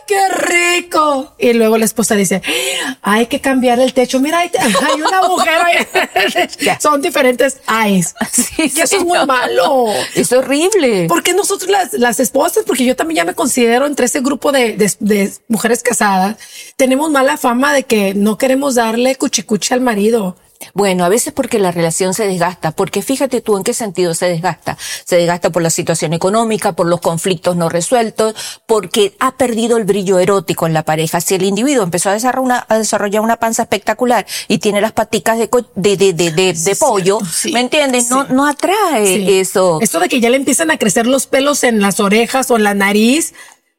qué 0.07 0.29
rico. 0.29 1.35
Y 1.39 1.53
luego 1.53 1.79
la 1.79 1.85
esposa 1.85 2.15
dice, 2.15 2.43
hay 3.03 3.27
que 3.27 3.41
cambiar 3.41 3.81
el 3.81 3.93
techo. 3.95 4.21
Mira, 4.21 4.39
hay, 4.41 4.51
hay 4.59 5.01
un 5.03 5.13
agujero 5.15 5.63
ahí. 5.65 5.87
Ya. 6.61 6.79
Son 6.81 7.01
diferentes 7.03 7.59
eyes. 7.69 8.15
Sí, 8.33 8.71
y 8.75 8.81
eso 8.81 8.97
es 8.97 9.05
muy 9.05 9.25
malo. 9.27 9.87
Es 10.15 10.33
horrible. 10.33 11.07
¿Por 11.09 11.23
qué 11.23 11.33
nosotros 11.35 11.71
las, 11.71 11.93
las 11.95 12.21
esposas? 12.21 12.65
Porque 12.67 12.85
yo 12.85 12.97
también 12.97 13.17
ya 13.17 13.25
me 13.25 13.35
considero 13.35 13.87
entre 13.87 14.07
ese 14.07 14.21
grupo 14.21 14.53
de, 14.53 14.77
de- 14.77 14.93
de 15.01 15.33
mujeres 15.49 15.83
casadas. 15.83 16.37
Tenemos 16.77 17.11
mala 17.11 17.37
fama 17.37 17.73
de 17.73 17.85
que 17.85 18.15
no 18.15 18.39
queremos 18.39 18.75
darle 18.77 19.17
cuchicuchi 19.17 19.75
al 19.75 19.81
marido. 19.81 20.37
Bueno, 20.73 21.05
a 21.05 21.09
veces 21.09 21.33
porque 21.33 21.59
la 21.59 21.71
relación 21.71 22.15
se 22.15 22.27
desgasta, 22.27 22.71
porque 22.73 23.03
fíjate 23.03 23.41
tú 23.41 23.57
en 23.57 23.65
qué 23.65 23.75
sentido 23.75 24.15
se 24.15 24.27
desgasta. 24.27 24.79
Se 25.05 25.17
desgasta 25.17 25.51
por 25.51 25.63
la 25.63 25.71
situación 25.71 26.13
económica, 26.13 26.73
por 26.73 26.87
los 26.87 27.01
conflictos 27.01 27.57
no 27.57 27.69
resueltos, 27.69 28.35
porque 28.67 29.15
ha 29.21 29.37
perdido 29.37 29.77
el 29.77 29.85
brillo 29.85 30.19
erótico 30.19 30.67
en 30.67 30.73
la 30.73 30.83
pareja. 30.85 31.21
Si 31.21 31.35
el 31.35 31.43
individuo 31.43 31.85
empezó 31.85 32.11
a 32.11 32.13
desarrollar 32.13 32.45
una, 32.45 32.67
a 32.69 32.79
desarrollar 32.79 33.23
una 33.23 33.37
panza 33.37 33.63
espectacular 33.63 34.27
y 34.49 34.59
tiene 34.59 34.81
las 34.81 34.93
paticas 34.93 35.39
de, 35.39 35.49
de, 35.75 35.97
de, 35.97 36.13
de, 36.13 36.31
de, 36.31 36.53
de 36.53 36.77
pollo, 36.77 37.19
sí. 37.31 37.53
¿me 37.53 37.61
entiendes? 37.61 38.11
No, 38.11 38.23
Sí. 38.27 38.33
no 38.33 38.47
atrae 38.47 39.07
Sí. 39.07 39.39
eso. 39.39 39.79
Esto 39.81 40.01
de 40.01 40.09
que 40.09 40.21
ya 40.21 40.31
le 40.31 40.37
empiezan 40.37 40.71
a 40.71 40.79
crecer 40.79 41.07
los 41.07 41.27
pelos 41.27 41.65
en 41.65 41.81
las 41.81 42.01
orejas 42.01 42.51
o 42.51 42.57
en 42.57 42.65
la 42.65 42.75
nariz, 42.75 43.35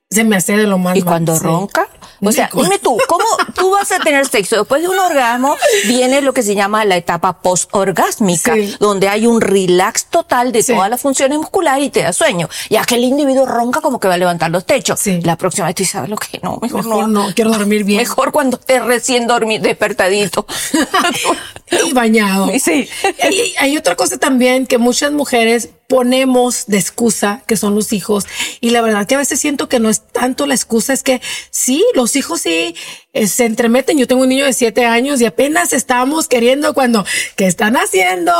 se 0.09 0.23
me 0.23 0.35
hace 0.35 0.55
de 0.55 0.67
lo 0.67 0.77
más 0.77 0.95
Y 0.95 0.99
mal, 1.01 1.07
cuando 1.09 1.39
ronca, 1.39 1.87
o 2.21 2.31
sea, 2.31 2.49
dime 2.53 2.79
tú, 2.79 2.97
¿cómo 3.07 3.25
tú 3.55 3.71
vas 3.71 3.91
a 3.91 3.99
tener 3.99 4.27
sexo? 4.27 4.57
Después 4.57 4.81
de 4.81 4.87
un 4.89 4.97
orgasmo 4.99 5.55
viene 5.87 6.21
lo 6.21 6.33
que 6.33 6.43
se 6.43 6.55
llama 6.55 6.85
la 6.85 6.95
etapa 6.97 7.41
post-orgásmica, 7.41 8.53
Sí. 8.55 8.75
donde 8.79 9.07
hay 9.09 9.27
un 9.27 9.41
relax 9.41 10.05
total 10.05 10.51
de 10.51 10.63
Sí. 10.63 10.73
todas 10.73 10.89
las 10.89 11.01
funciones 11.01 11.37
musculares 11.37 11.85
y 11.85 11.89
te 11.89 12.01
da 12.03 12.13
sueño. 12.13 12.49
Y 12.69 12.75
aquel 12.77 13.03
individuo 13.03 13.45
ronca 13.45 13.81
como 13.81 13.99
que 13.99 14.07
va 14.07 14.15
a 14.15 14.17
levantar 14.17 14.51
los 14.51 14.65
techos. 14.65 14.99
Sí. 14.99 15.21
La 15.23 15.37
próxima 15.37 15.67
vez 15.67 15.75
tú 15.75 15.85
sabes 15.85 16.09
lo 16.09 16.17
que 16.17 16.39
no, 16.41 16.59
mejor, 16.61 16.83
Mejor 16.85 17.07
no. 17.09 17.27
no, 17.27 17.33
quiero 17.35 17.51
dormir 17.51 17.83
bien. 17.83 17.99
Mejor 17.99 18.31
cuando 18.31 18.57
estés 18.57 18.83
recién 18.83 19.27
dormido, 19.27 19.63
despertadito. 19.63 20.45
y 21.87 21.93
bañado. 21.93 22.49
Sí. 22.63 22.87
Y 23.31 23.53
hay 23.57 23.77
otra 23.77 23.95
cosa 23.95 24.17
también 24.17 24.65
que 24.67 24.77
muchas 24.77 25.11
mujeres 25.11 25.69
ponemos 25.87 26.65
de 26.67 26.77
excusa, 26.77 27.43
que 27.47 27.57
son 27.57 27.75
los 27.75 27.93
hijos. 27.93 28.25
Y 28.61 28.71
la 28.71 28.81
verdad 28.81 29.07
que 29.07 29.15
a 29.15 29.19
veces 29.19 29.39
siento 29.39 29.69
que 29.69 29.79
no 29.79 29.89
es 29.89 30.01
tanto 30.01 30.45
la 30.47 30.55
excusa, 30.55 30.93
es 30.93 31.03
que 31.03 31.21
sí, 31.51 31.85
los 31.93 32.15
hijos 32.15 32.41
sí 32.41 32.75
eh, 33.13 33.27
se 33.27 33.45
entremeten. 33.45 33.97
Yo 33.97 34.07
tengo 34.07 34.23
un 34.23 34.29
niño 34.29 34.45
de 34.45 34.53
siete 34.53 34.85
años 34.85 35.21
y 35.21 35.25
apenas 35.25 35.73
estamos 35.73 36.27
queriendo 36.27 36.73
cuando, 36.73 37.05
¿qué 37.35 37.45
están 37.45 37.75
haciendo? 37.75 38.33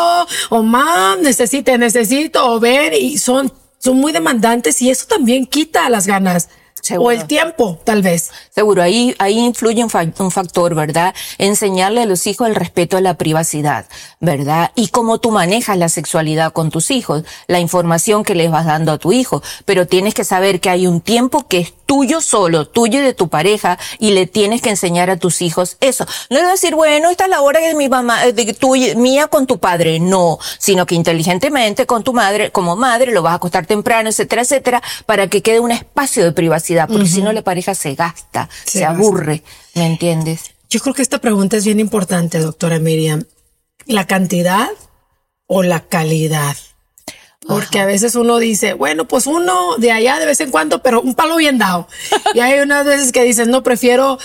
O 0.50 0.64
mam, 0.64 1.22
necesite, 1.22 1.78
necesito, 1.78 2.52
o 2.52 2.60
ver, 2.60 2.94
y 2.94 3.18
son, 3.18 3.54
son 3.80 3.98
muy 3.98 4.12
demandantes 4.12 4.82
y 4.82 4.90
eso 4.90 5.06
también 5.08 5.46
quita 5.46 5.90
las 5.90 6.08
ganas. 6.08 6.50
Seguro. 6.86 7.08
O 7.08 7.12
el 7.20 7.25
tiempo, 7.25 7.80
tal 7.84 8.04
vez. 8.04 8.30
Seguro, 8.54 8.84
ahí, 8.84 9.15
ahí 9.18 9.39
influye 9.39 9.84
un, 9.84 9.89
fa- 9.89 10.06
un 10.20 10.30
factor, 10.30 10.75
¿verdad? 10.75 11.15
Enseñarle 11.39 12.04
a 12.04 12.06
los 12.06 12.27
hijos 12.27 12.48
el 12.48 12.54
respeto 12.54 12.96
a 12.96 13.01
la 13.01 13.15
privacidad, 13.15 13.88
¿verdad? 14.20 14.72
Y 14.75 14.89
cómo 14.89 15.18
tú 15.18 15.32
manejas 15.32 15.77
la 15.80 15.89
sexualidad 15.89 16.54
con 16.54 16.70
tus 16.70 16.92
hijos, 16.92 17.24
la 17.48 17.60
información 17.60 18.24
que 18.24 18.36
les 18.36 18.51
vas 18.51 18.68
dando 18.68 18.92
a 18.92 19.00
tu 19.00 19.12
hijo. 19.13 19.42
Pero 19.65 19.88
tienes 19.88 20.13
que 20.13 20.24
saber 20.24 20.60
que 20.62 20.70
hay 20.70 20.86
un 20.86 21.01
tiempo 21.01 21.48
que 21.48 21.58
es 21.62 21.74
tuyo 21.88 22.22
solo, 22.22 22.68
tuyo 22.68 23.00
y 23.00 23.04
de 23.04 23.13
tu 23.13 23.30
pareja, 23.30 23.80
y 23.98 24.12
le 24.12 24.27
tienes 24.27 24.62
que 24.62 24.70
enseñar 24.70 25.10
a 25.10 25.18
tus 25.18 25.42
hijos 25.42 25.77
eso. 25.82 26.06
No 26.30 26.39
a 26.39 26.51
decir, 26.51 26.75
bueno, 26.75 27.10
esta 27.10 27.24
es 27.24 27.30
la 27.32 27.42
hora 27.42 27.62
de 27.62 27.74
mi 27.74 27.89
mamá, 27.89 28.25
eh, 28.25 28.34
de 28.34 28.54
tu, 28.54 28.75
mía 28.96 29.27
con 29.27 29.48
tu 29.48 29.58
padre. 29.58 30.00
No, 30.00 30.38
sino 30.60 30.86
que 30.86 30.94
inteligentemente 30.94 31.88
con 31.88 32.04
tu 32.04 32.13
madre, 32.13 32.51
como 32.51 32.75
madre, 32.75 33.12
lo 33.12 33.24
vas 33.24 33.32
a 33.34 33.36
acostar 33.38 33.65
temprano, 33.65 34.10
etcétera, 34.10 34.44
etcétera, 34.44 34.84
para 35.08 35.27
que 35.27 35.42
quede 35.42 35.60
un 35.60 35.72
espacio 35.72 36.24
de 36.24 36.32
privacidad, 36.32 36.75
porque 36.88 37.08
si 37.08 37.22
no 37.22 37.32
la 37.34 37.41
pareja 37.41 37.74
se 37.75 37.96
gasta, 37.96 38.50
Se 38.65 38.72
se, 38.72 38.79
gasta. 38.82 38.96
aburre, 38.98 39.44
¿me 39.74 39.86
entiendes? 39.86 40.51
Yo 40.70 40.79
creo 40.82 40.94
que 40.94 41.01
esta 41.01 41.20
pregunta 41.20 41.58
es 41.58 41.65
bien 41.65 41.79
importante, 41.79 42.39
doctora 42.39 42.79
Miriam. 42.79 43.24
¿La 43.86 44.05
cantidad 44.08 44.67
o 45.48 45.63
la 45.63 45.79
calidad? 45.82 46.55
Porque 47.48 47.79
a 47.79 47.86
veces 47.86 48.15
uno 48.15 48.39
dice, 48.39 48.74
bueno, 48.74 49.08
pues 49.08 49.27
uno 49.27 49.77
de 49.77 49.91
allá 49.91 50.17
de 50.20 50.25
vez 50.25 50.41
en 50.41 50.50
cuando, 50.50 50.82
pero 50.82 51.01
un 51.01 51.13
palo 51.13 51.36
bien 51.38 51.58
dado. 51.60 51.88
y 52.34 52.39
hay 52.39 52.60
unas 52.60 52.86
veces 52.86 53.12
que 53.12 53.24
dices, 53.24 53.48
no, 53.48 53.62
prefiero 53.62 54.17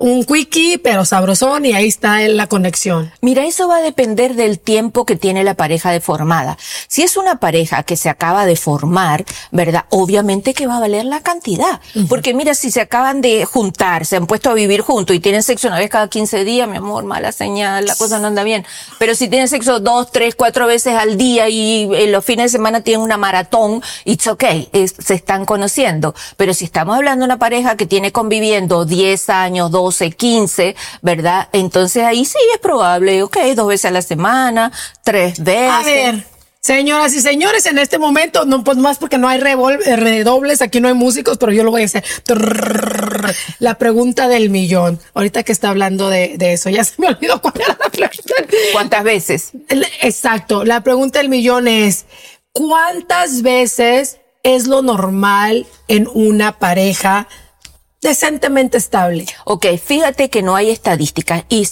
un 0.00 0.22
quickie, 0.22 0.78
pero 0.78 1.04
sabrosón 1.04 1.66
y 1.66 1.72
ahí 1.72 1.88
está 1.88 2.20
la 2.28 2.46
conexión. 2.46 3.10
Mira, 3.20 3.44
eso 3.44 3.66
va 3.66 3.78
a 3.78 3.82
depender 3.82 4.36
del 4.36 4.60
tiempo 4.60 5.04
que 5.04 5.16
tiene 5.16 5.42
la 5.42 5.54
pareja 5.54 5.90
de 5.90 6.00
formada. 6.00 6.56
Si 6.86 7.02
es 7.02 7.16
una 7.16 7.40
pareja 7.40 7.82
que 7.82 7.96
se 7.96 8.08
acaba 8.08 8.46
de 8.46 8.54
formar, 8.54 9.24
¿verdad? 9.50 9.86
Obviamente 9.90 10.54
que 10.54 10.68
va 10.68 10.76
a 10.76 10.80
valer 10.80 11.04
la 11.04 11.20
cantidad. 11.20 11.80
Porque 12.08 12.32
mira, 12.32 12.54
si 12.54 12.70
se 12.70 12.80
acaban 12.80 13.20
de 13.20 13.44
juntar, 13.44 14.06
se 14.06 14.14
han 14.14 14.28
puesto 14.28 14.50
a 14.50 14.54
vivir 14.54 14.82
juntos 14.82 15.16
y 15.16 15.20
tienen 15.20 15.42
sexo 15.42 15.66
una 15.66 15.78
vez 15.78 15.90
cada 15.90 16.08
15 16.08 16.44
días, 16.44 16.68
mi 16.68 16.76
amor, 16.76 17.02
mala 17.02 17.32
señal, 17.32 17.84
la 17.84 17.96
cosa 17.96 18.20
no 18.20 18.28
anda 18.28 18.44
bien. 18.44 18.64
Pero 19.00 19.16
si 19.16 19.26
tienen 19.26 19.48
sexo 19.48 19.80
dos, 19.80 20.12
tres, 20.12 20.36
cuatro 20.36 20.68
veces 20.68 20.94
al 20.94 21.16
día 21.16 21.48
y 21.48 21.90
en 21.92 22.12
los 22.12 22.24
fines 22.24 22.52
de 22.52 22.56
semana 22.56 22.82
tienen 22.82 23.02
una 23.02 23.16
maratón, 23.16 23.82
it's 24.04 24.28
okay, 24.28 24.70
se 24.72 25.14
están 25.14 25.44
conociendo. 25.44 26.14
Pero 26.36 26.54
si 26.54 26.66
estamos 26.66 26.94
hablando 26.94 27.24
de 27.24 27.26
una 27.26 27.38
pareja 27.40 27.76
que 27.76 27.86
tiene 27.86 28.12
conviviendo 28.12 28.84
10 28.84 29.30
años, 29.30 29.72
12, 29.72 29.87
12, 29.88 30.10
15, 30.10 30.76
¿verdad? 31.00 31.48
Entonces 31.52 32.04
ahí 32.04 32.24
sí 32.24 32.38
es 32.54 32.60
probable, 32.60 33.22
ok, 33.22 33.38
dos 33.56 33.68
veces 33.68 33.86
a 33.86 33.90
la 33.90 34.02
semana, 34.02 34.70
tres 35.02 35.42
veces. 35.42 35.70
A 35.70 35.82
ver. 35.82 36.24
Señoras 36.60 37.14
y 37.14 37.20
señores, 37.20 37.64
en 37.66 37.78
este 37.78 37.98
momento, 37.98 38.44
no, 38.44 38.64
pues 38.64 38.76
más 38.76 38.98
porque 38.98 39.16
no 39.16 39.28
hay 39.28 39.40
eh, 39.40 39.96
redobles, 39.96 40.60
aquí 40.60 40.80
no 40.80 40.88
hay 40.88 40.94
músicos, 40.94 41.38
pero 41.38 41.52
yo 41.52 41.64
lo 41.64 41.70
voy 41.70 41.82
a 41.82 41.84
hacer. 41.86 42.04
La 43.60 43.76
pregunta 43.78 44.28
del 44.28 44.50
millón. 44.50 45.00
Ahorita 45.14 45.44
que 45.44 45.52
está 45.52 45.70
hablando 45.70 46.10
de, 46.10 46.36
de 46.36 46.52
eso, 46.52 46.68
ya 46.68 46.84
se 46.84 46.94
me 46.98 47.08
olvidó 47.08 47.40
cuál 47.40 47.54
era 47.56 47.78
la 47.80 47.88
pregunta. 47.88 48.34
¿Cuántas 48.72 49.04
veces? 49.04 49.52
Exacto. 50.02 50.64
La 50.64 50.82
pregunta 50.82 51.20
del 51.20 51.28
millón 51.28 51.68
es, 51.68 52.06
¿cuántas 52.52 53.42
veces 53.42 54.18
es 54.42 54.66
lo 54.66 54.82
normal 54.82 55.64
en 55.86 56.08
una 56.12 56.58
pareja? 56.58 57.28
Decentemente 58.00 58.78
estable. 58.78 59.26
Ok, 59.44 59.66
fíjate 59.82 60.30
que 60.30 60.42
no 60.42 60.56
hay 60.56 60.70
estadísticas 60.70 61.44
y, 61.48 61.66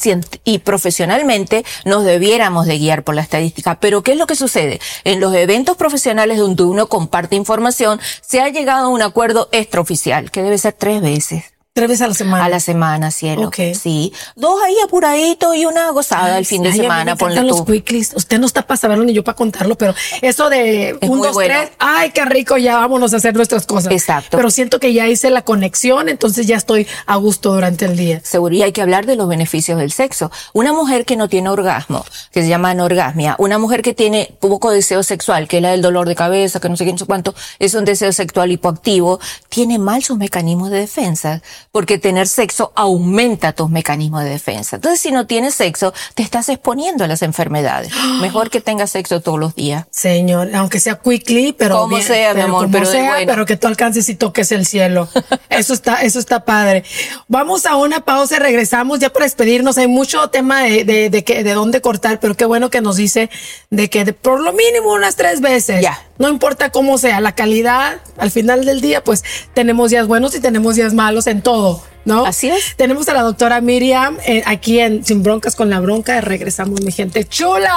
y 0.44 0.58
profesionalmente 0.58 1.64
nos 1.84 2.04
debiéramos 2.04 2.66
de 2.66 2.78
guiar 2.78 3.04
por 3.04 3.14
la 3.14 3.22
estadística. 3.22 3.78
Pero 3.80 4.02
¿qué 4.02 4.12
es 4.12 4.18
lo 4.18 4.26
que 4.26 4.36
sucede? 4.36 4.80
En 5.04 5.20
los 5.20 5.34
eventos 5.34 5.76
profesionales 5.76 6.38
donde 6.38 6.64
uno 6.64 6.88
comparte 6.88 7.36
información, 7.36 8.00
se 8.20 8.40
ha 8.40 8.48
llegado 8.48 8.86
a 8.86 8.90
un 8.90 9.02
acuerdo 9.02 9.48
extraoficial, 9.52 10.30
que 10.30 10.42
debe 10.42 10.58
ser 10.58 10.72
tres 10.72 11.00
veces. 11.00 11.55
Tres 11.76 11.90
veces 11.90 12.02
a 12.06 12.08
la 12.08 12.14
semana. 12.14 12.44
A 12.46 12.48
la 12.48 12.58
semana, 12.58 13.10
cielo. 13.10 13.48
Ok. 13.48 13.56
Sí. 13.78 14.10
Dos 14.34 14.58
ahí 14.64 14.74
apuraditos 14.82 15.54
y 15.54 15.66
una 15.66 15.90
gozada 15.90 16.38
el 16.38 16.46
fin 16.46 16.62
de 16.62 16.72
semana, 16.72 17.16
ponle 17.16 17.42
tú. 17.42 17.48
los 17.48 17.66
quicklies. 17.66 18.14
Usted 18.16 18.38
no 18.38 18.46
está 18.46 18.62
para 18.62 18.78
saberlo 18.78 19.04
ni 19.04 19.12
yo 19.12 19.22
para 19.22 19.36
contarlo, 19.36 19.76
pero 19.76 19.94
eso 20.22 20.48
de 20.48 20.96
un, 21.02 21.20
dos, 21.20 21.36
tres, 21.36 21.72
ay, 21.78 22.12
qué 22.12 22.24
rico, 22.24 22.56
ya 22.56 22.78
vámonos 22.78 23.12
a 23.12 23.18
hacer 23.18 23.34
nuestras 23.36 23.66
cosas. 23.66 23.92
Exacto. 23.92 24.38
Pero 24.38 24.50
siento 24.50 24.80
que 24.80 24.94
ya 24.94 25.06
hice 25.06 25.28
la 25.28 25.42
conexión, 25.42 26.08
entonces 26.08 26.46
ya 26.46 26.56
estoy 26.56 26.86
a 27.04 27.16
gusto 27.16 27.52
durante 27.52 27.84
el 27.84 27.94
día. 27.94 28.22
Seguro, 28.24 28.54
y 28.54 28.62
hay 28.62 28.72
que 28.72 28.80
hablar 28.80 29.04
de 29.04 29.16
los 29.16 29.28
beneficios 29.28 29.78
del 29.78 29.92
sexo. 29.92 30.30
Una 30.54 30.72
mujer 30.72 31.04
que 31.04 31.16
no 31.16 31.28
tiene 31.28 31.50
orgasmo, 31.50 32.06
que 32.32 32.40
se 32.40 32.48
llama 32.48 32.70
anorgasmia, 32.70 33.36
una 33.38 33.58
mujer 33.58 33.82
que 33.82 33.92
tiene 33.92 34.34
poco 34.40 34.70
deseo 34.70 35.02
sexual, 35.02 35.46
que 35.46 35.58
es 35.58 35.62
la 35.62 35.72
del 35.72 35.82
dolor 35.82 36.08
de 36.08 36.14
cabeza, 36.14 36.58
que 36.58 36.70
no 36.70 36.78
sé 36.78 36.86
qué, 36.86 36.92
no 36.92 36.98
sé 36.98 37.04
cuánto, 37.04 37.34
es 37.58 37.74
un 37.74 37.84
deseo 37.84 38.14
sexual 38.14 38.50
hipoactivo, 38.50 39.20
tiene 39.50 39.78
mal 39.78 40.02
sus 40.02 40.16
mecanismos 40.16 40.70
de 40.70 40.78
defensa 40.78 41.42
porque 41.76 41.98
tener 41.98 42.26
sexo 42.26 42.72
aumenta 42.74 43.52
tus 43.52 43.68
mecanismos 43.68 44.24
de 44.24 44.30
defensa. 44.30 44.76
Entonces, 44.76 44.98
si 44.98 45.10
no 45.10 45.26
tienes 45.26 45.54
sexo, 45.54 45.92
te 46.14 46.22
estás 46.22 46.48
exponiendo 46.48 47.04
a 47.04 47.06
las 47.06 47.20
enfermedades. 47.20 47.92
Mejor 48.22 48.48
que 48.48 48.62
tengas 48.62 48.92
sexo 48.92 49.20
todos 49.20 49.38
los 49.38 49.54
días. 49.54 49.84
Señor, 49.90 50.48
aunque 50.54 50.80
sea 50.80 50.98
quickly, 50.98 51.52
pero 51.52 51.80
como 51.80 52.00
sea, 52.00 52.32
mi 52.32 52.40
amor, 52.40 52.70
pero 52.72 52.86
sea, 52.86 53.16
pero 53.26 53.44
que 53.44 53.58
tú 53.58 53.66
alcances 53.66 54.08
y 54.08 54.14
toques 54.14 54.52
el 54.52 54.64
cielo. 54.64 55.06
eso 55.50 55.74
está, 55.74 56.00
eso 56.00 56.18
está 56.18 56.46
padre. 56.46 56.82
Vamos 57.28 57.66
a 57.66 57.76
una 57.76 58.00
pausa, 58.00 58.38
regresamos 58.38 58.98
ya 58.98 59.12
para 59.12 59.26
despedirnos. 59.26 59.76
Hay 59.76 59.86
mucho 59.86 60.30
tema 60.30 60.62
de, 60.62 60.84
de, 60.84 61.10
de, 61.10 61.24
que, 61.24 61.44
de 61.44 61.52
dónde 61.52 61.82
cortar, 61.82 62.20
pero 62.20 62.34
qué 62.38 62.46
bueno 62.46 62.70
que 62.70 62.80
nos 62.80 62.96
dice 62.96 63.28
de 63.68 63.90
que 63.90 64.14
por 64.14 64.40
lo 64.40 64.54
mínimo 64.54 64.94
unas 64.94 65.16
tres 65.16 65.42
veces. 65.42 65.82
Ya. 65.82 66.02
No 66.18 66.28
importa 66.28 66.70
cómo 66.70 66.98
sea, 66.98 67.20
la 67.20 67.34
calidad, 67.34 68.00
al 68.16 68.30
final 68.30 68.64
del 68.64 68.80
día, 68.80 69.04
pues 69.04 69.22
tenemos 69.54 69.90
días 69.90 70.06
buenos 70.06 70.34
y 70.34 70.40
tenemos 70.40 70.76
días 70.76 70.94
malos 70.94 71.26
en 71.26 71.42
todo, 71.42 71.82
¿no? 72.04 72.24
Así 72.24 72.48
es. 72.48 72.74
Tenemos 72.76 73.08
a 73.08 73.14
la 73.14 73.22
doctora 73.22 73.60
Miriam 73.60 74.16
eh, 74.26 74.42
aquí 74.46 74.80
en 74.80 75.04
Sin 75.04 75.22
Broncas 75.22 75.54
con 75.54 75.68
la 75.68 75.80
Bronca. 75.80 76.20
Regresamos, 76.20 76.80
mi 76.82 76.92
gente 76.92 77.24
chula. 77.24 77.74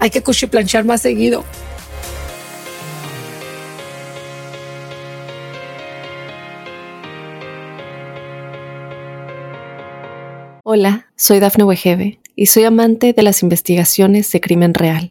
Hay 0.00 0.10
que 0.10 0.22
planchar 0.22 0.84
más 0.84 1.02
seguido. 1.02 1.44
Hola, 10.70 11.06
soy 11.16 11.40
Dafne 11.40 11.64
Wegebe 11.64 12.20
y 12.36 12.46
soy 12.46 12.64
amante 12.64 13.14
de 13.14 13.22
las 13.22 13.42
investigaciones 13.42 14.30
de 14.32 14.40
crimen 14.42 14.74
real. 14.74 15.10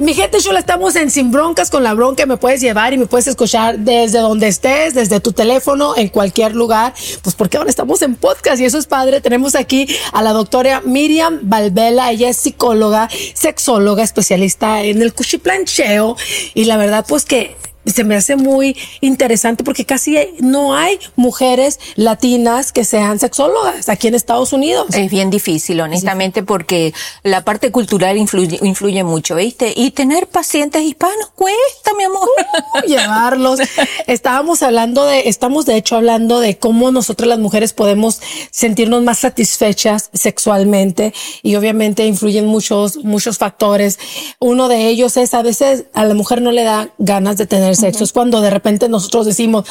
Mi 0.00 0.12
gente 0.12 0.38
chula, 0.38 0.58
estamos 0.58 0.96
en 0.96 1.08
Sin 1.08 1.30
Broncas 1.30 1.70
con 1.70 1.84
la 1.84 1.94
bronca. 1.94 2.26
Me 2.26 2.36
puedes 2.36 2.60
llevar 2.60 2.92
y 2.92 2.98
me 2.98 3.06
puedes 3.06 3.28
escuchar 3.28 3.78
desde 3.78 4.18
donde 4.18 4.48
estés, 4.48 4.92
desde 4.92 5.20
tu 5.20 5.32
teléfono, 5.32 5.96
en 5.96 6.08
cualquier 6.08 6.56
lugar. 6.56 6.92
Pues 7.22 7.36
porque 7.36 7.58
ahora 7.58 7.70
estamos 7.70 8.02
en 8.02 8.16
podcast 8.16 8.60
y 8.60 8.64
eso 8.64 8.76
es 8.76 8.86
padre. 8.86 9.20
Tenemos 9.20 9.54
aquí 9.54 9.86
a 10.12 10.20
la 10.22 10.32
doctora 10.32 10.80
Miriam 10.84 11.38
Valvela. 11.42 12.10
Ella 12.10 12.28
es 12.28 12.38
psicóloga, 12.38 13.08
sexóloga, 13.34 14.02
especialista 14.02 14.82
en 14.82 15.00
el 15.00 15.14
cuchiplancheo. 15.14 16.16
Y 16.54 16.64
la 16.64 16.76
verdad, 16.76 17.04
pues 17.08 17.24
que 17.24 17.56
se 17.86 18.04
me 18.04 18.16
hace 18.16 18.36
muy 18.36 18.76
interesante 19.00 19.64
porque 19.64 19.84
casi 19.84 20.16
no 20.40 20.74
hay 20.74 20.98
mujeres 21.16 21.80
latinas 21.96 22.72
que 22.72 22.84
sean 22.84 23.18
sexólogas 23.18 23.88
aquí 23.88 24.08
en 24.08 24.14
Estados 24.14 24.52
Unidos. 24.52 24.86
Es 24.94 25.10
bien 25.10 25.30
difícil, 25.30 25.80
honestamente, 25.80 26.42
porque 26.42 26.94
la 27.22 27.44
parte 27.44 27.70
cultural 27.70 28.16
influye, 28.16 28.58
influye 28.62 29.04
mucho, 29.04 29.36
¿viste? 29.36 29.72
Y 29.76 29.90
tener 29.90 30.26
pacientes 30.26 30.82
hispanos 30.82 31.30
cuesta, 31.34 31.92
mi 31.96 32.04
amor. 32.04 32.28
Uh, 32.74 32.86
llevarlos. 32.86 33.60
Estábamos 34.06 34.62
hablando 34.62 35.04
de, 35.04 35.28
estamos 35.28 35.66
de 35.66 35.76
hecho 35.76 35.96
hablando 35.96 36.40
de 36.40 36.56
cómo 36.58 36.90
nosotros 36.90 37.28
las 37.28 37.38
mujeres 37.38 37.72
podemos 37.72 38.20
sentirnos 38.50 39.02
más 39.02 39.18
satisfechas 39.18 40.10
sexualmente 40.12 41.12
y 41.42 41.56
obviamente 41.56 42.06
influyen 42.06 42.46
muchos, 42.46 42.96
muchos 43.04 43.38
factores. 43.38 43.98
Uno 44.38 44.68
de 44.68 44.88
ellos 44.88 45.16
es 45.16 45.34
a 45.34 45.42
veces 45.42 45.84
a 45.94 46.04
la 46.04 46.14
mujer 46.14 46.42
no 46.42 46.52
le 46.52 46.64
da 46.64 46.88
ganas 46.98 47.36
de 47.36 47.46
tener 47.46 47.73
sexo. 47.76 48.04
Es 48.04 48.12
cuando 48.12 48.40
de 48.40 48.50
repente 48.50 48.88
nosotros 48.88 49.26
decimos, 49.26 49.66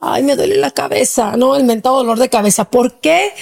ay, 0.00 0.22
me 0.22 0.36
duele 0.36 0.56
la 0.56 0.70
cabeza, 0.70 1.36
¿no? 1.36 1.56
El 1.56 1.64
mentado 1.64 1.96
dolor 1.96 2.18
de 2.18 2.28
cabeza. 2.28 2.64
¿Por 2.64 3.00
qué? 3.00 3.32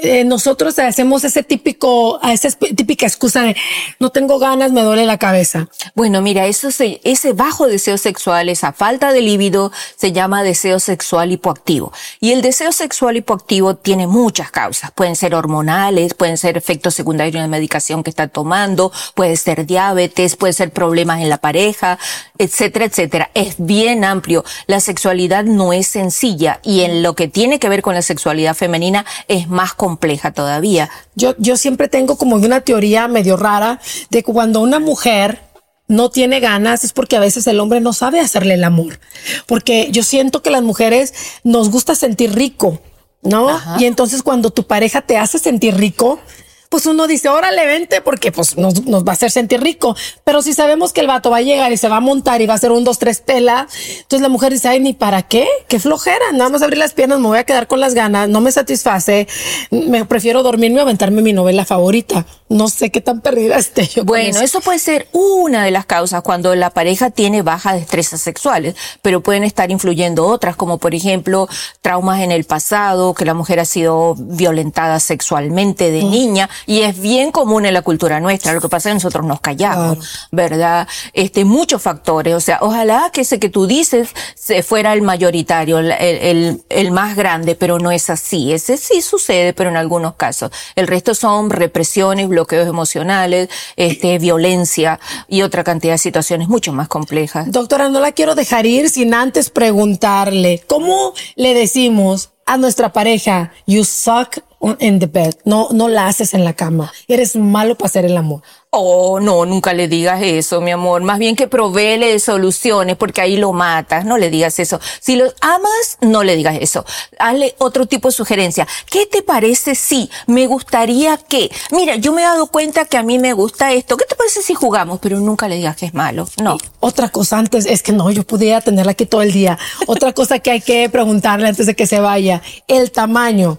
Eh, 0.00 0.22
nosotros 0.22 0.78
hacemos 0.78 1.24
ese 1.24 1.42
típico, 1.42 2.20
esa 2.22 2.48
típica 2.52 3.04
excusa 3.04 3.42
de 3.42 3.56
no 3.98 4.10
tengo 4.10 4.38
ganas, 4.38 4.70
me 4.70 4.82
duele 4.82 5.04
la 5.06 5.18
cabeza. 5.18 5.66
Bueno, 5.96 6.22
mira, 6.22 6.46
eso 6.46 6.70
se, 6.70 7.00
ese 7.02 7.32
bajo 7.32 7.66
deseo 7.66 7.98
sexual, 7.98 8.48
esa 8.48 8.72
falta 8.72 9.12
de 9.12 9.22
libido, 9.22 9.72
se 9.96 10.12
llama 10.12 10.44
deseo 10.44 10.78
sexual 10.78 11.32
hipoactivo. 11.32 11.92
Y 12.20 12.30
el 12.30 12.42
deseo 12.42 12.70
sexual 12.70 13.16
hipoactivo 13.16 13.74
tiene 13.74 14.06
muchas 14.06 14.52
causas. 14.52 14.92
Pueden 14.92 15.16
ser 15.16 15.34
hormonales, 15.34 16.14
pueden 16.14 16.38
ser 16.38 16.56
efectos 16.56 16.94
secundarios 16.94 17.42
de 17.42 17.48
medicación 17.48 18.04
que 18.04 18.10
está 18.10 18.28
tomando, 18.28 18.92
puede 19.16 19.36
ser 19.36 19.66
diabetes, 19.66 20.36
puede 20.36 20.52
ser 20.52 20.70
problemas 20.72 21.22
en 21.22 21.28
la 21.28 21.38
pareja, 21.38 21.98
etcétera, 22.38 22.84
etcétera. 22.84 23.30
Es 23.34 23.56
bien 23.58 24.04
amplio. 24.04 24.44
La 24.68 24.78
sexualidad 24.78 25.42
no 25.42 25.72
es 25.72 25.88
sencilla 25.88 26.60
y 26.62 26.82
en 26.82 27.02
lo 27.02 27.16
que 27.16 27.26
tiene 27.26 27.58
que 27.58 27.68
ver 27.68 27.82
con 27.82 27.94
la 27.94 28.02
sexualidad 28.02 28.54
femenina 28.54 29.04
es 29.26 29.48
más 29.48 29.74
complejo 29.74 29.87
compleja 29.88 30.32
todavía. 30.32 30.90
Yo, 31.14 31.34
yo 31.38 31.56
siempre 31.56 31.88
tengo 31.88 32.18
como 32.18 32.36
una 32.36 32.60
teoría 32.60 33.08
medio 33.08 33.38
rara 33.38 33.80
de 34.10 34.22
que 34.22 34.32
cuando 34.32 34.60
una 34.60 34.80
mujer 34.80 35.40
no 35.86 36.10
tiene 36.10 36.40
ganas 36.40 36.84
es 36.84 36.92
porque 36.92 37.16
a 37.16 37.20
veces 37.20 37.46
el 37.46 37.58
hombre 37.58 37.80
no 37.80 37.94
sabe 37.94 38.20
hacerle 38.20 38.54
el 38.54 38.64
amor. 38.64 39.00
Porque 39.46 39.88
yo 39.90 40.02
siento 40.02 40.42
que 40.42 40.50
las 40.50 40.62
mujeres 40.62 41.14
nos 41.42 41.70
gusta 41.70 41.94
sentir 41.94 42.34
rico, 42.34 42.82
¿no? 43.22 43.58
Y 43.78 43.86
entonces 43.86 44.22
cuando 44.22 44.50
tu 44.50 44.64
pareja 44.64 45.00
te 45.00 45.16
hace 45.16 45.38
sentir 45.38 45.74
rico, 45.76 46.20
pues 46.68 46.86
uno 46.86 47.06
dice, 47.06 47.28
órale, 47.28 47.66
vente, 47.66 48.00
porque 48.00 48.32
pues 48.32 48.56
nos, 48.56 48.84
nos, 48.84 49.04
va 49.04 49.12
a 49.12 49.14
hacer 49.14 49.30
sentir 49.30 49.60
rico. 49.60 49.96
Pero 50.24 50.42
si 50.42 50.52
sabemos 50.52 50.92
que 50.92 51.00
el 51.00 51.06
vato 51.06 51.30
va 51.30 51.38
a 51.38 51.42
llegar 51.42 51.72
y 51.72 51.76
se 51.76 51.88
va 51.88 51.96
a 51.96 52.00
montar 52.00 52.42
y 52.42 52.46
va 52.46 52.54
a 52.54 52.56
hacer 52.56 52.72
un, 52.72 52.84
dos, 52.84 52.98
tres 52.98 53.20
pela, 53.20 53.66
entonces 53.90 54.20
la 54.20 54.28
mujer 54.28 54.52
dice, 54.52 54.68
ay, 54.68 54.80
ni 54.80 54.92
para 54.92 55.22
qué, 55.22 55.46
qué 55.68 55.80
flojera, 55.80 56.32
nada 56.32 56.50
más 56.50 56.62
abrir 56.62 56.78
las 56.78 56.92
piernas, 56.92 57.20
me 57.20 57.28
voy 57.28 57.38
a 57.38 57.44
quedar 57.44 57.66
con 57.66 57.80
las 57.80 57.94
ganas, 57.94 58.28
no 58.28 58.40
me 58.40 58.52
satisface, 58.52 59.26
me 59.70 60.04
prefiero 60.04 60.42
dormirme 60.42 60.80
o 60.80 60.82
aventarme 60.82 61.22
mi 61.22 61.32
novela 61.32 61.64
favorita. 61.64 62.26
No 62.48 62.68
sé 62.68 62.90
qué 62.90 63.02
tan 63.02 63.20
perdida 63.20 63.58
esté 63.58 63.86
yo. 63.86 64.04
Bueno, 64.04 64.40
eso. 64.40 64.60
puede 64.60 64.78
ser 64.78 65.08
una 65.12 65.64
de 65.64 65.70
las 65.70 65.84
causas 65.84 66.22
cuando 66.22 66.54
la 66.54 66.70
pareja 66.70 67.10
tiene 67.10 67.42
bajas 67.42 67.74
destrezas 67.74 68.20
sexuales, 68.22 68.74
pero 69.02 69.22
pueden 69.22 69.44
estar 69.44 69.70
influyendo 69.70 70.26
otras, 70.26 70.56
como 70.56 70.78
por 70.78 70.94
ejemplo 70.94 71.48
traumas 71.82 72.20
en 72.20 72.32
el 72.32 72.44
pasado, 72.44 73.12
que 73.12 73.24
la 73.24 73.34
mujer 73.34 73.60
ha 73.60 73.64
sido 73.66 74.14
violentada 74.16 74.98
sexualmente 74.98 75.90
de 75.90 76.02
mm. 76.04 76.10
niña, 76.10 76.50
y 76.66 76.82
es 76.82 77.00
bien 77.00 77.32
común 77.32 77.66
en 77.66 77.74
la 77.74 77.82
cultura 77.82 78.20
nuestra. 78.20 78.52
Lo 78.52 78.60
que 78.60 78.68
pasa 78.68 78.88
es 78.88 78.92
que 78.92 78.94
nosotros 78.94 79.24
nos 79.24 79.40
callamos, 79.40 80.28
¿verdad? 80.30 80.88
Este, 81.12 81.44
muchos 81.44 81.82
factores. 81.82 82.34
O 82.34 82.40
sea, 82.40 82.58
ojalá 82.60 83.10
que 83.12 83.22
ese 83.22 83.38
que 83.38 83.48
tú 83.48 83.66
dices 83.66 84.10
se 84.34 84.62
fuera 84.62 84.92
el 84.92 85.02
mayoritario, 85.02 85.78
el, 85.78 85.92
el, 85.92 86.62
el 86.68 86.90
más 86.90 87.16
grande, 87.16 87.54
pero 87.54 87.78
no 87.78 87.90
es 87.90 88.10
así. 88.10 88.52
Ese 88.52 88.76
sí 88.76 89.02
sucede, 89.02 89.52
pero 89.52 89.70
en 89.70 89.76
algunos 89.76 90.14
casos. 90.14 90.50
El 90.76 90.86
resto 90.86 91.14
son 91.14 91.50
represiones, 91.50 92.28
bloqueos 92.28 92.66
emocionales, 92.66 93.48
este, 93.76 94.18
violencia 94.18 95.00
y 95.28 95.42
otra 95.42 95.64
cantidad 95.64 95.94
de 95.94 95.98
situaciones 95.98 96.48
mucho 96.48 96.72
más 96.72 96.88
complejas. 96.88 97.50
Doctora, 97.50 97.88
no 97.88 98.00
la 98.00 98.12
quiero 98.12 98.34
dejar 98.34 98.66
ir 98.66 98.90
sin 98.90 99.14
antes 99.14 99.50
preguntarle, 99.50 100.62
¿cómo 100.66 101.12
le 101.36 101.54
decimos 101.54 102.30
a 102.48 102.56
nuestra 102.56 102.92
pareja, 102.92 103.52
you 103.66 103.84
suck 103.84 104.38
in 104.80 104.98
the 104.98 105.06
bed. 105.06 105.36
No, 105.44 105.68
no 105.70 105.86
la 105.88 106.08
haces 106.08 106.32
en 106.34 106.44
la 106.44 106.54
cama. 106.54 106.90
Eres 107.06 107.36
malo 107.36 107.76
para 107.76 107.86
hacer 107.86 108.06
el 108.06 108.16
amor. 108.16 108.42
Oh, 108.70 109.18
no, 109.18 109.46
nunca 109.46 109.72
le 109.72 109.88
digas 109.88 110.20
eso, 110.22 110.60
mi 110.60 110.70
amor. 110.72 111.02
Más 111.02 111.18
bien 111.18 111.36
que 111.36 111.48
proveele 111.48 112.18
soluciones 112.18 112.96
porque 112.96 113.22
ahí 113.22 113.38
lo 113.38 113.54
matas. 113.54 114.04
No 114.04 114.18
le 114.18 114.28
digas 114.28 114.58
eso. 114.58 114.78
Si 115.00 115.16
lo 115.16 115.32
amas, 115.40 115.96
no 116.02 116.22
le 116.22 116.36
digas 116.36 116.58
eso. 116.60 116.84
Hazle 117.18 117.54
otro 117.56 117.86
tipo 117.86 118.08
de 118.08 118.12
sugerencia. 118.12 118.68
¿Qué 118.90 119.06
te 119.06 119.22
parece 119.22 119.74
si 119.74 120.10
me 120.26 120.46
gustaría 120.46 121.16
que, 121.16 121.50
mira, 121.70 121.96
yo 121.96 122.12
me 122.12 122.20
he 122.20 122.24
dado 122.26 122.48
cuenta 122.48 122.84
que 122.84 122.98
a 122.98 123.02
mí 123.02 123.18
me 123.18 123.32
gusta 123.32 123.72
esto. 123.72 123.96
¿Qué 123.96 124.04
te 124.04 124.14
parece 124.14 124.42
si 124.42 124.52
jugamos? 124.52 124.98
Pero 125.00 125.18
nunca 125.18 125.48
le 125.48 125.56
digas 125.56 125.76
que 125.76 125.86
es 125.86 125.94
malo. 125.94 126.28
No. 126.42 126.58
otra 126.80 127.08
cosa 127.08 127.38
antes, 127.38 127.64
es 127.64 127.82
que 127.82 127.92
no, 127.92 128.10
yo 128.10 128.24
pudiera 128.24 128.60
tenerla 128.60 128.92
aquí 128.92 129.06
todo 129.06 129.22
el 129.22 129.32
día. 129.32 129.58
Otra 129.86 130.12
cosa 130.12 130.40
que 130.40 130.50
hay 130.50 130.60
que 130.60 130.90
preguntarle 130.90 131.48
antes 131.48 131.64
de 131.64 131.74
que 131.74 131.86
se 131.86 132.00
vaya. 132.00 132.42
El 132.66 132.92
tamaño 132.92 133.58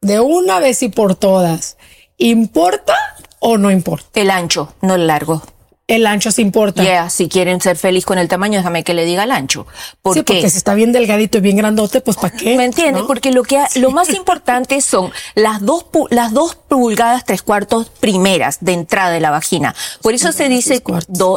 de 0.00 0.20
una 0.20 0.60
vez 0.60 0.82
y 0.82 0.88
por 0.88 1.14
todas, 1.14 1.76
¿importa 2.16 2.94
o 3.48 3.58
no 3.58 3.70
importa? 3.70 4.08
El 4.14 4.30
ancho, 4.30 4.74
no 4.82 4.96
el 4.96 5.06
largo 5.06 5.40
el 5.88 6.06
ancho 6.06 6.32
se 6.32 6.42
importa. 6.42 6.82
Yeah, 6.82 7.10
si 7.10 7.28
quieren 7.28 7.60
ser 7.60 7.76
feliz 7.76 8.04
con 8.04 8.18
el 8.18 8.26
tamaño, 8.26 8.58
déjame 8.58 8.82
que 8.82 8.92
le 8.92 9.04
diga 9.04 9.22
el 9.22 9.30
ancho. 9.30 9.66
¿Por 10.02 10.14
sí, 10.14 10.22
porque 10.22 10.50
si 10.50 10.56
está 10.56 10.74
bien 10.74 10.90
delgadito 10.90 11.38
y 11.38 11.40
bien 11.40 11.56
grandote, 11.56 12.00
pues 12.00 12.16
¿para 12.16 12.36
qué? 12.36 12.56
¿Me 12.56 12.64
entiendes? 12.64 13.04
Porque 13.06 13.30
lo 13.30 13.44
que 13.44 13.62
lo 13.76 13.90
más 13.92 14.12
importante 14.12 14.80
son 14.80 15.12
las 15.34 15.64
dos 15.64 15.86
las 16.10 16.32
dos 16.32 16.56
pulgadas 16.56 17.24
tres 17.24 17.42
cuartos 17.42 17.88
primeras 18.00 18.58
de 18.60 18.72
entrada 18.72 19.10
de 19.10 19.20
la 19.20 19.30
vagina. 19.30 19.74
Por 20.02 20.14
eso 20.14 20.32
se 20.32 20.48
dice 20.48 20.82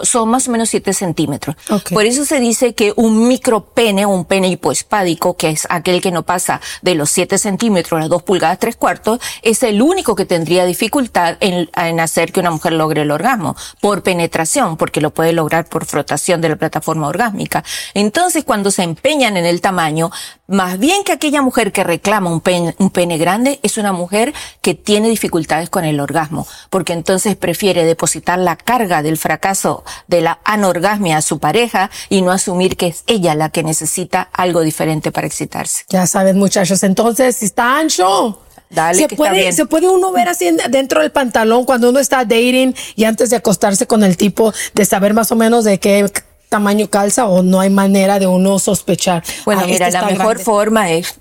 son 0.03 0.29
más 0.29 0.47
o 0.47 0.51
menos 0.51 0.69
siete 0.69 0.93
centímetros. 0.93 1.55
Por 1.93 2.05
eso 2.05 2.25
se 2.25 2.39
dice 2.39 2.73
que 2.73 2.93
un 2.95 3.27
micropene 3.27 4.05
un 4.05 4.25
pene 4.25 4.47
hipoespádico, 4.47 5.37
que 5.37 5.49
es 5.49 5.67
aquel 5.69 6.01
que 6.01 6.11
no 6.11 6.23
pasa 6.23 6.59
de 6.81 6.95
los 6.95 7.11
siete 7.11 7.37
centímetros 7.37 7.97
a 7.97 8.01
las 8.01 8.09
dos 8.09 8.23
pulgadas 8.23 8.57
tres 8.57 8.75
cuartos, 8.75 9.19
es 9.43 9.61
el 9.61 9.81
único 9.81 10.15
que 10.15 10.25
tendría 10.25 10.65
dificultad 10.65 11.37
en, 11.39 11.69
en 11.75 11.99
hacer 11.99 12.31
que 12.31 12.39
una 12.39 12.51
mujer 12.51 12.73
logre 12.73 13.03
el 13.03 13.11
orgasmo 13.11 13.55
por 13.79 14.01
penetración 14.39 14.77
porque 14.77 15.01
lo 15.01 15.11
puede 15.11 15.33
lograr 15.33 15.65
por 15.65 15.85
frotación 15.85 16.41
de 16.41 16.49
la 16.49 16.55
plataforma 16.55 17.07
orgásmica. 17.07 17.63
Entonces, 17.93 18.43
cuando 18.43 18.71
se 18.71 18.83
empeñan 18.83 19.37
en 19.37 19.45
el 19.45 19.59
tamaño, 19.59 20.11
más 20.47 20.79
bien 20.79 21.03
que 21.03 21.11
aquella 21.11 21.41
mujer 21.41 21.71
que 21.71 21.83
reclama 21.83 22.29
un 22.31 22.41
pene, 22.41 22.75
un 22.79 22.89
pene 22.89 23.17
grande, 23.17 23.59
es 23.63 23.77
una 23.77 23.91
mujer 23.91 24.33
que 24.61 24.73
tiene 24.75 25.09
dificultades 25.09 25.69
con 25.69 25.83
el 25.83 25.99
orgasmo, 25.99 26.47
porque 26.69 26.93
entonces 26.93 27.35
prefiere 27.35 27.83
depositar 27.83 28.39
la 28.39 28.55
carga 28.55 29.01
del 29.01 29.17
fracaso 29.17 29.83
de 30.07 30.21
la 30.21 30.39
anorgasmia 30.45 31.17
a 31.17 31.21
su 31.21 31.39
pareja 31.39 31.89
y 32.09 32.21
no 32.21 32.31
asumir 32.31 32.77
que 32.77 32.87
es 32.87 33.03
ella 33.07 33.35
la 33.35 33.49
que 33.49 33.63
necesita 33.63 34.29
algo 34.33 34.61
diferente 34.61 35.11
para 35.11 35.27
excitarse. 35.27 35.83
Ya 35.89 36.07
saben, 36.07 36.37
muchachos, 36.37 36.83
entonces, 36.83 37.35
si 37.35 37.45
está 37.45 37.77
ancho, 37.77 38.39
Dale, 38.69 38.99
se 38.99 39.15
puede, 39.15 39.51
se 39.51 39.65
puede 39.65 39.89
uno 39.89 40.11
ver 40.11 40.29
así 40.29 40.55
dentro 40.69 41.01
del 41.01 41.11
pantalón 41.11 41.65
cuando 41.65 41.89
uno 41.89 41.99
está 41.99 42.17
dating 42.17 42.75
y 42.95 43.05
antes 43.05 43.31
de 43.31 43.35
acostarse 43.35 43.87
con 43.87 44.03
el 44.03 44.15
tipo 44.15 44.53
de 44.75 44.85
saber 44.85 45.15
más 45.15 45.31
o 45.31 45.35
menos 45.35 45.63
de 45.63 45.79
qué 45.79 46.11
tamaño 46.49 46.87
calza 46.87 47.27
o 47.27 47.41
no 47.41 47.59
hay 47.59 47.69
manera 47.69 48.19
de 48.19 48.27
uno 48.27 48.59
sospechar. 48.59 49.23
Bueno, 49.45 49.63
mira, 49.65 49.87
este 49.87 49.99
la 49.99 50.05
mejor 50.05 50.39
forma 50.39 50.91
es 50.91 51.15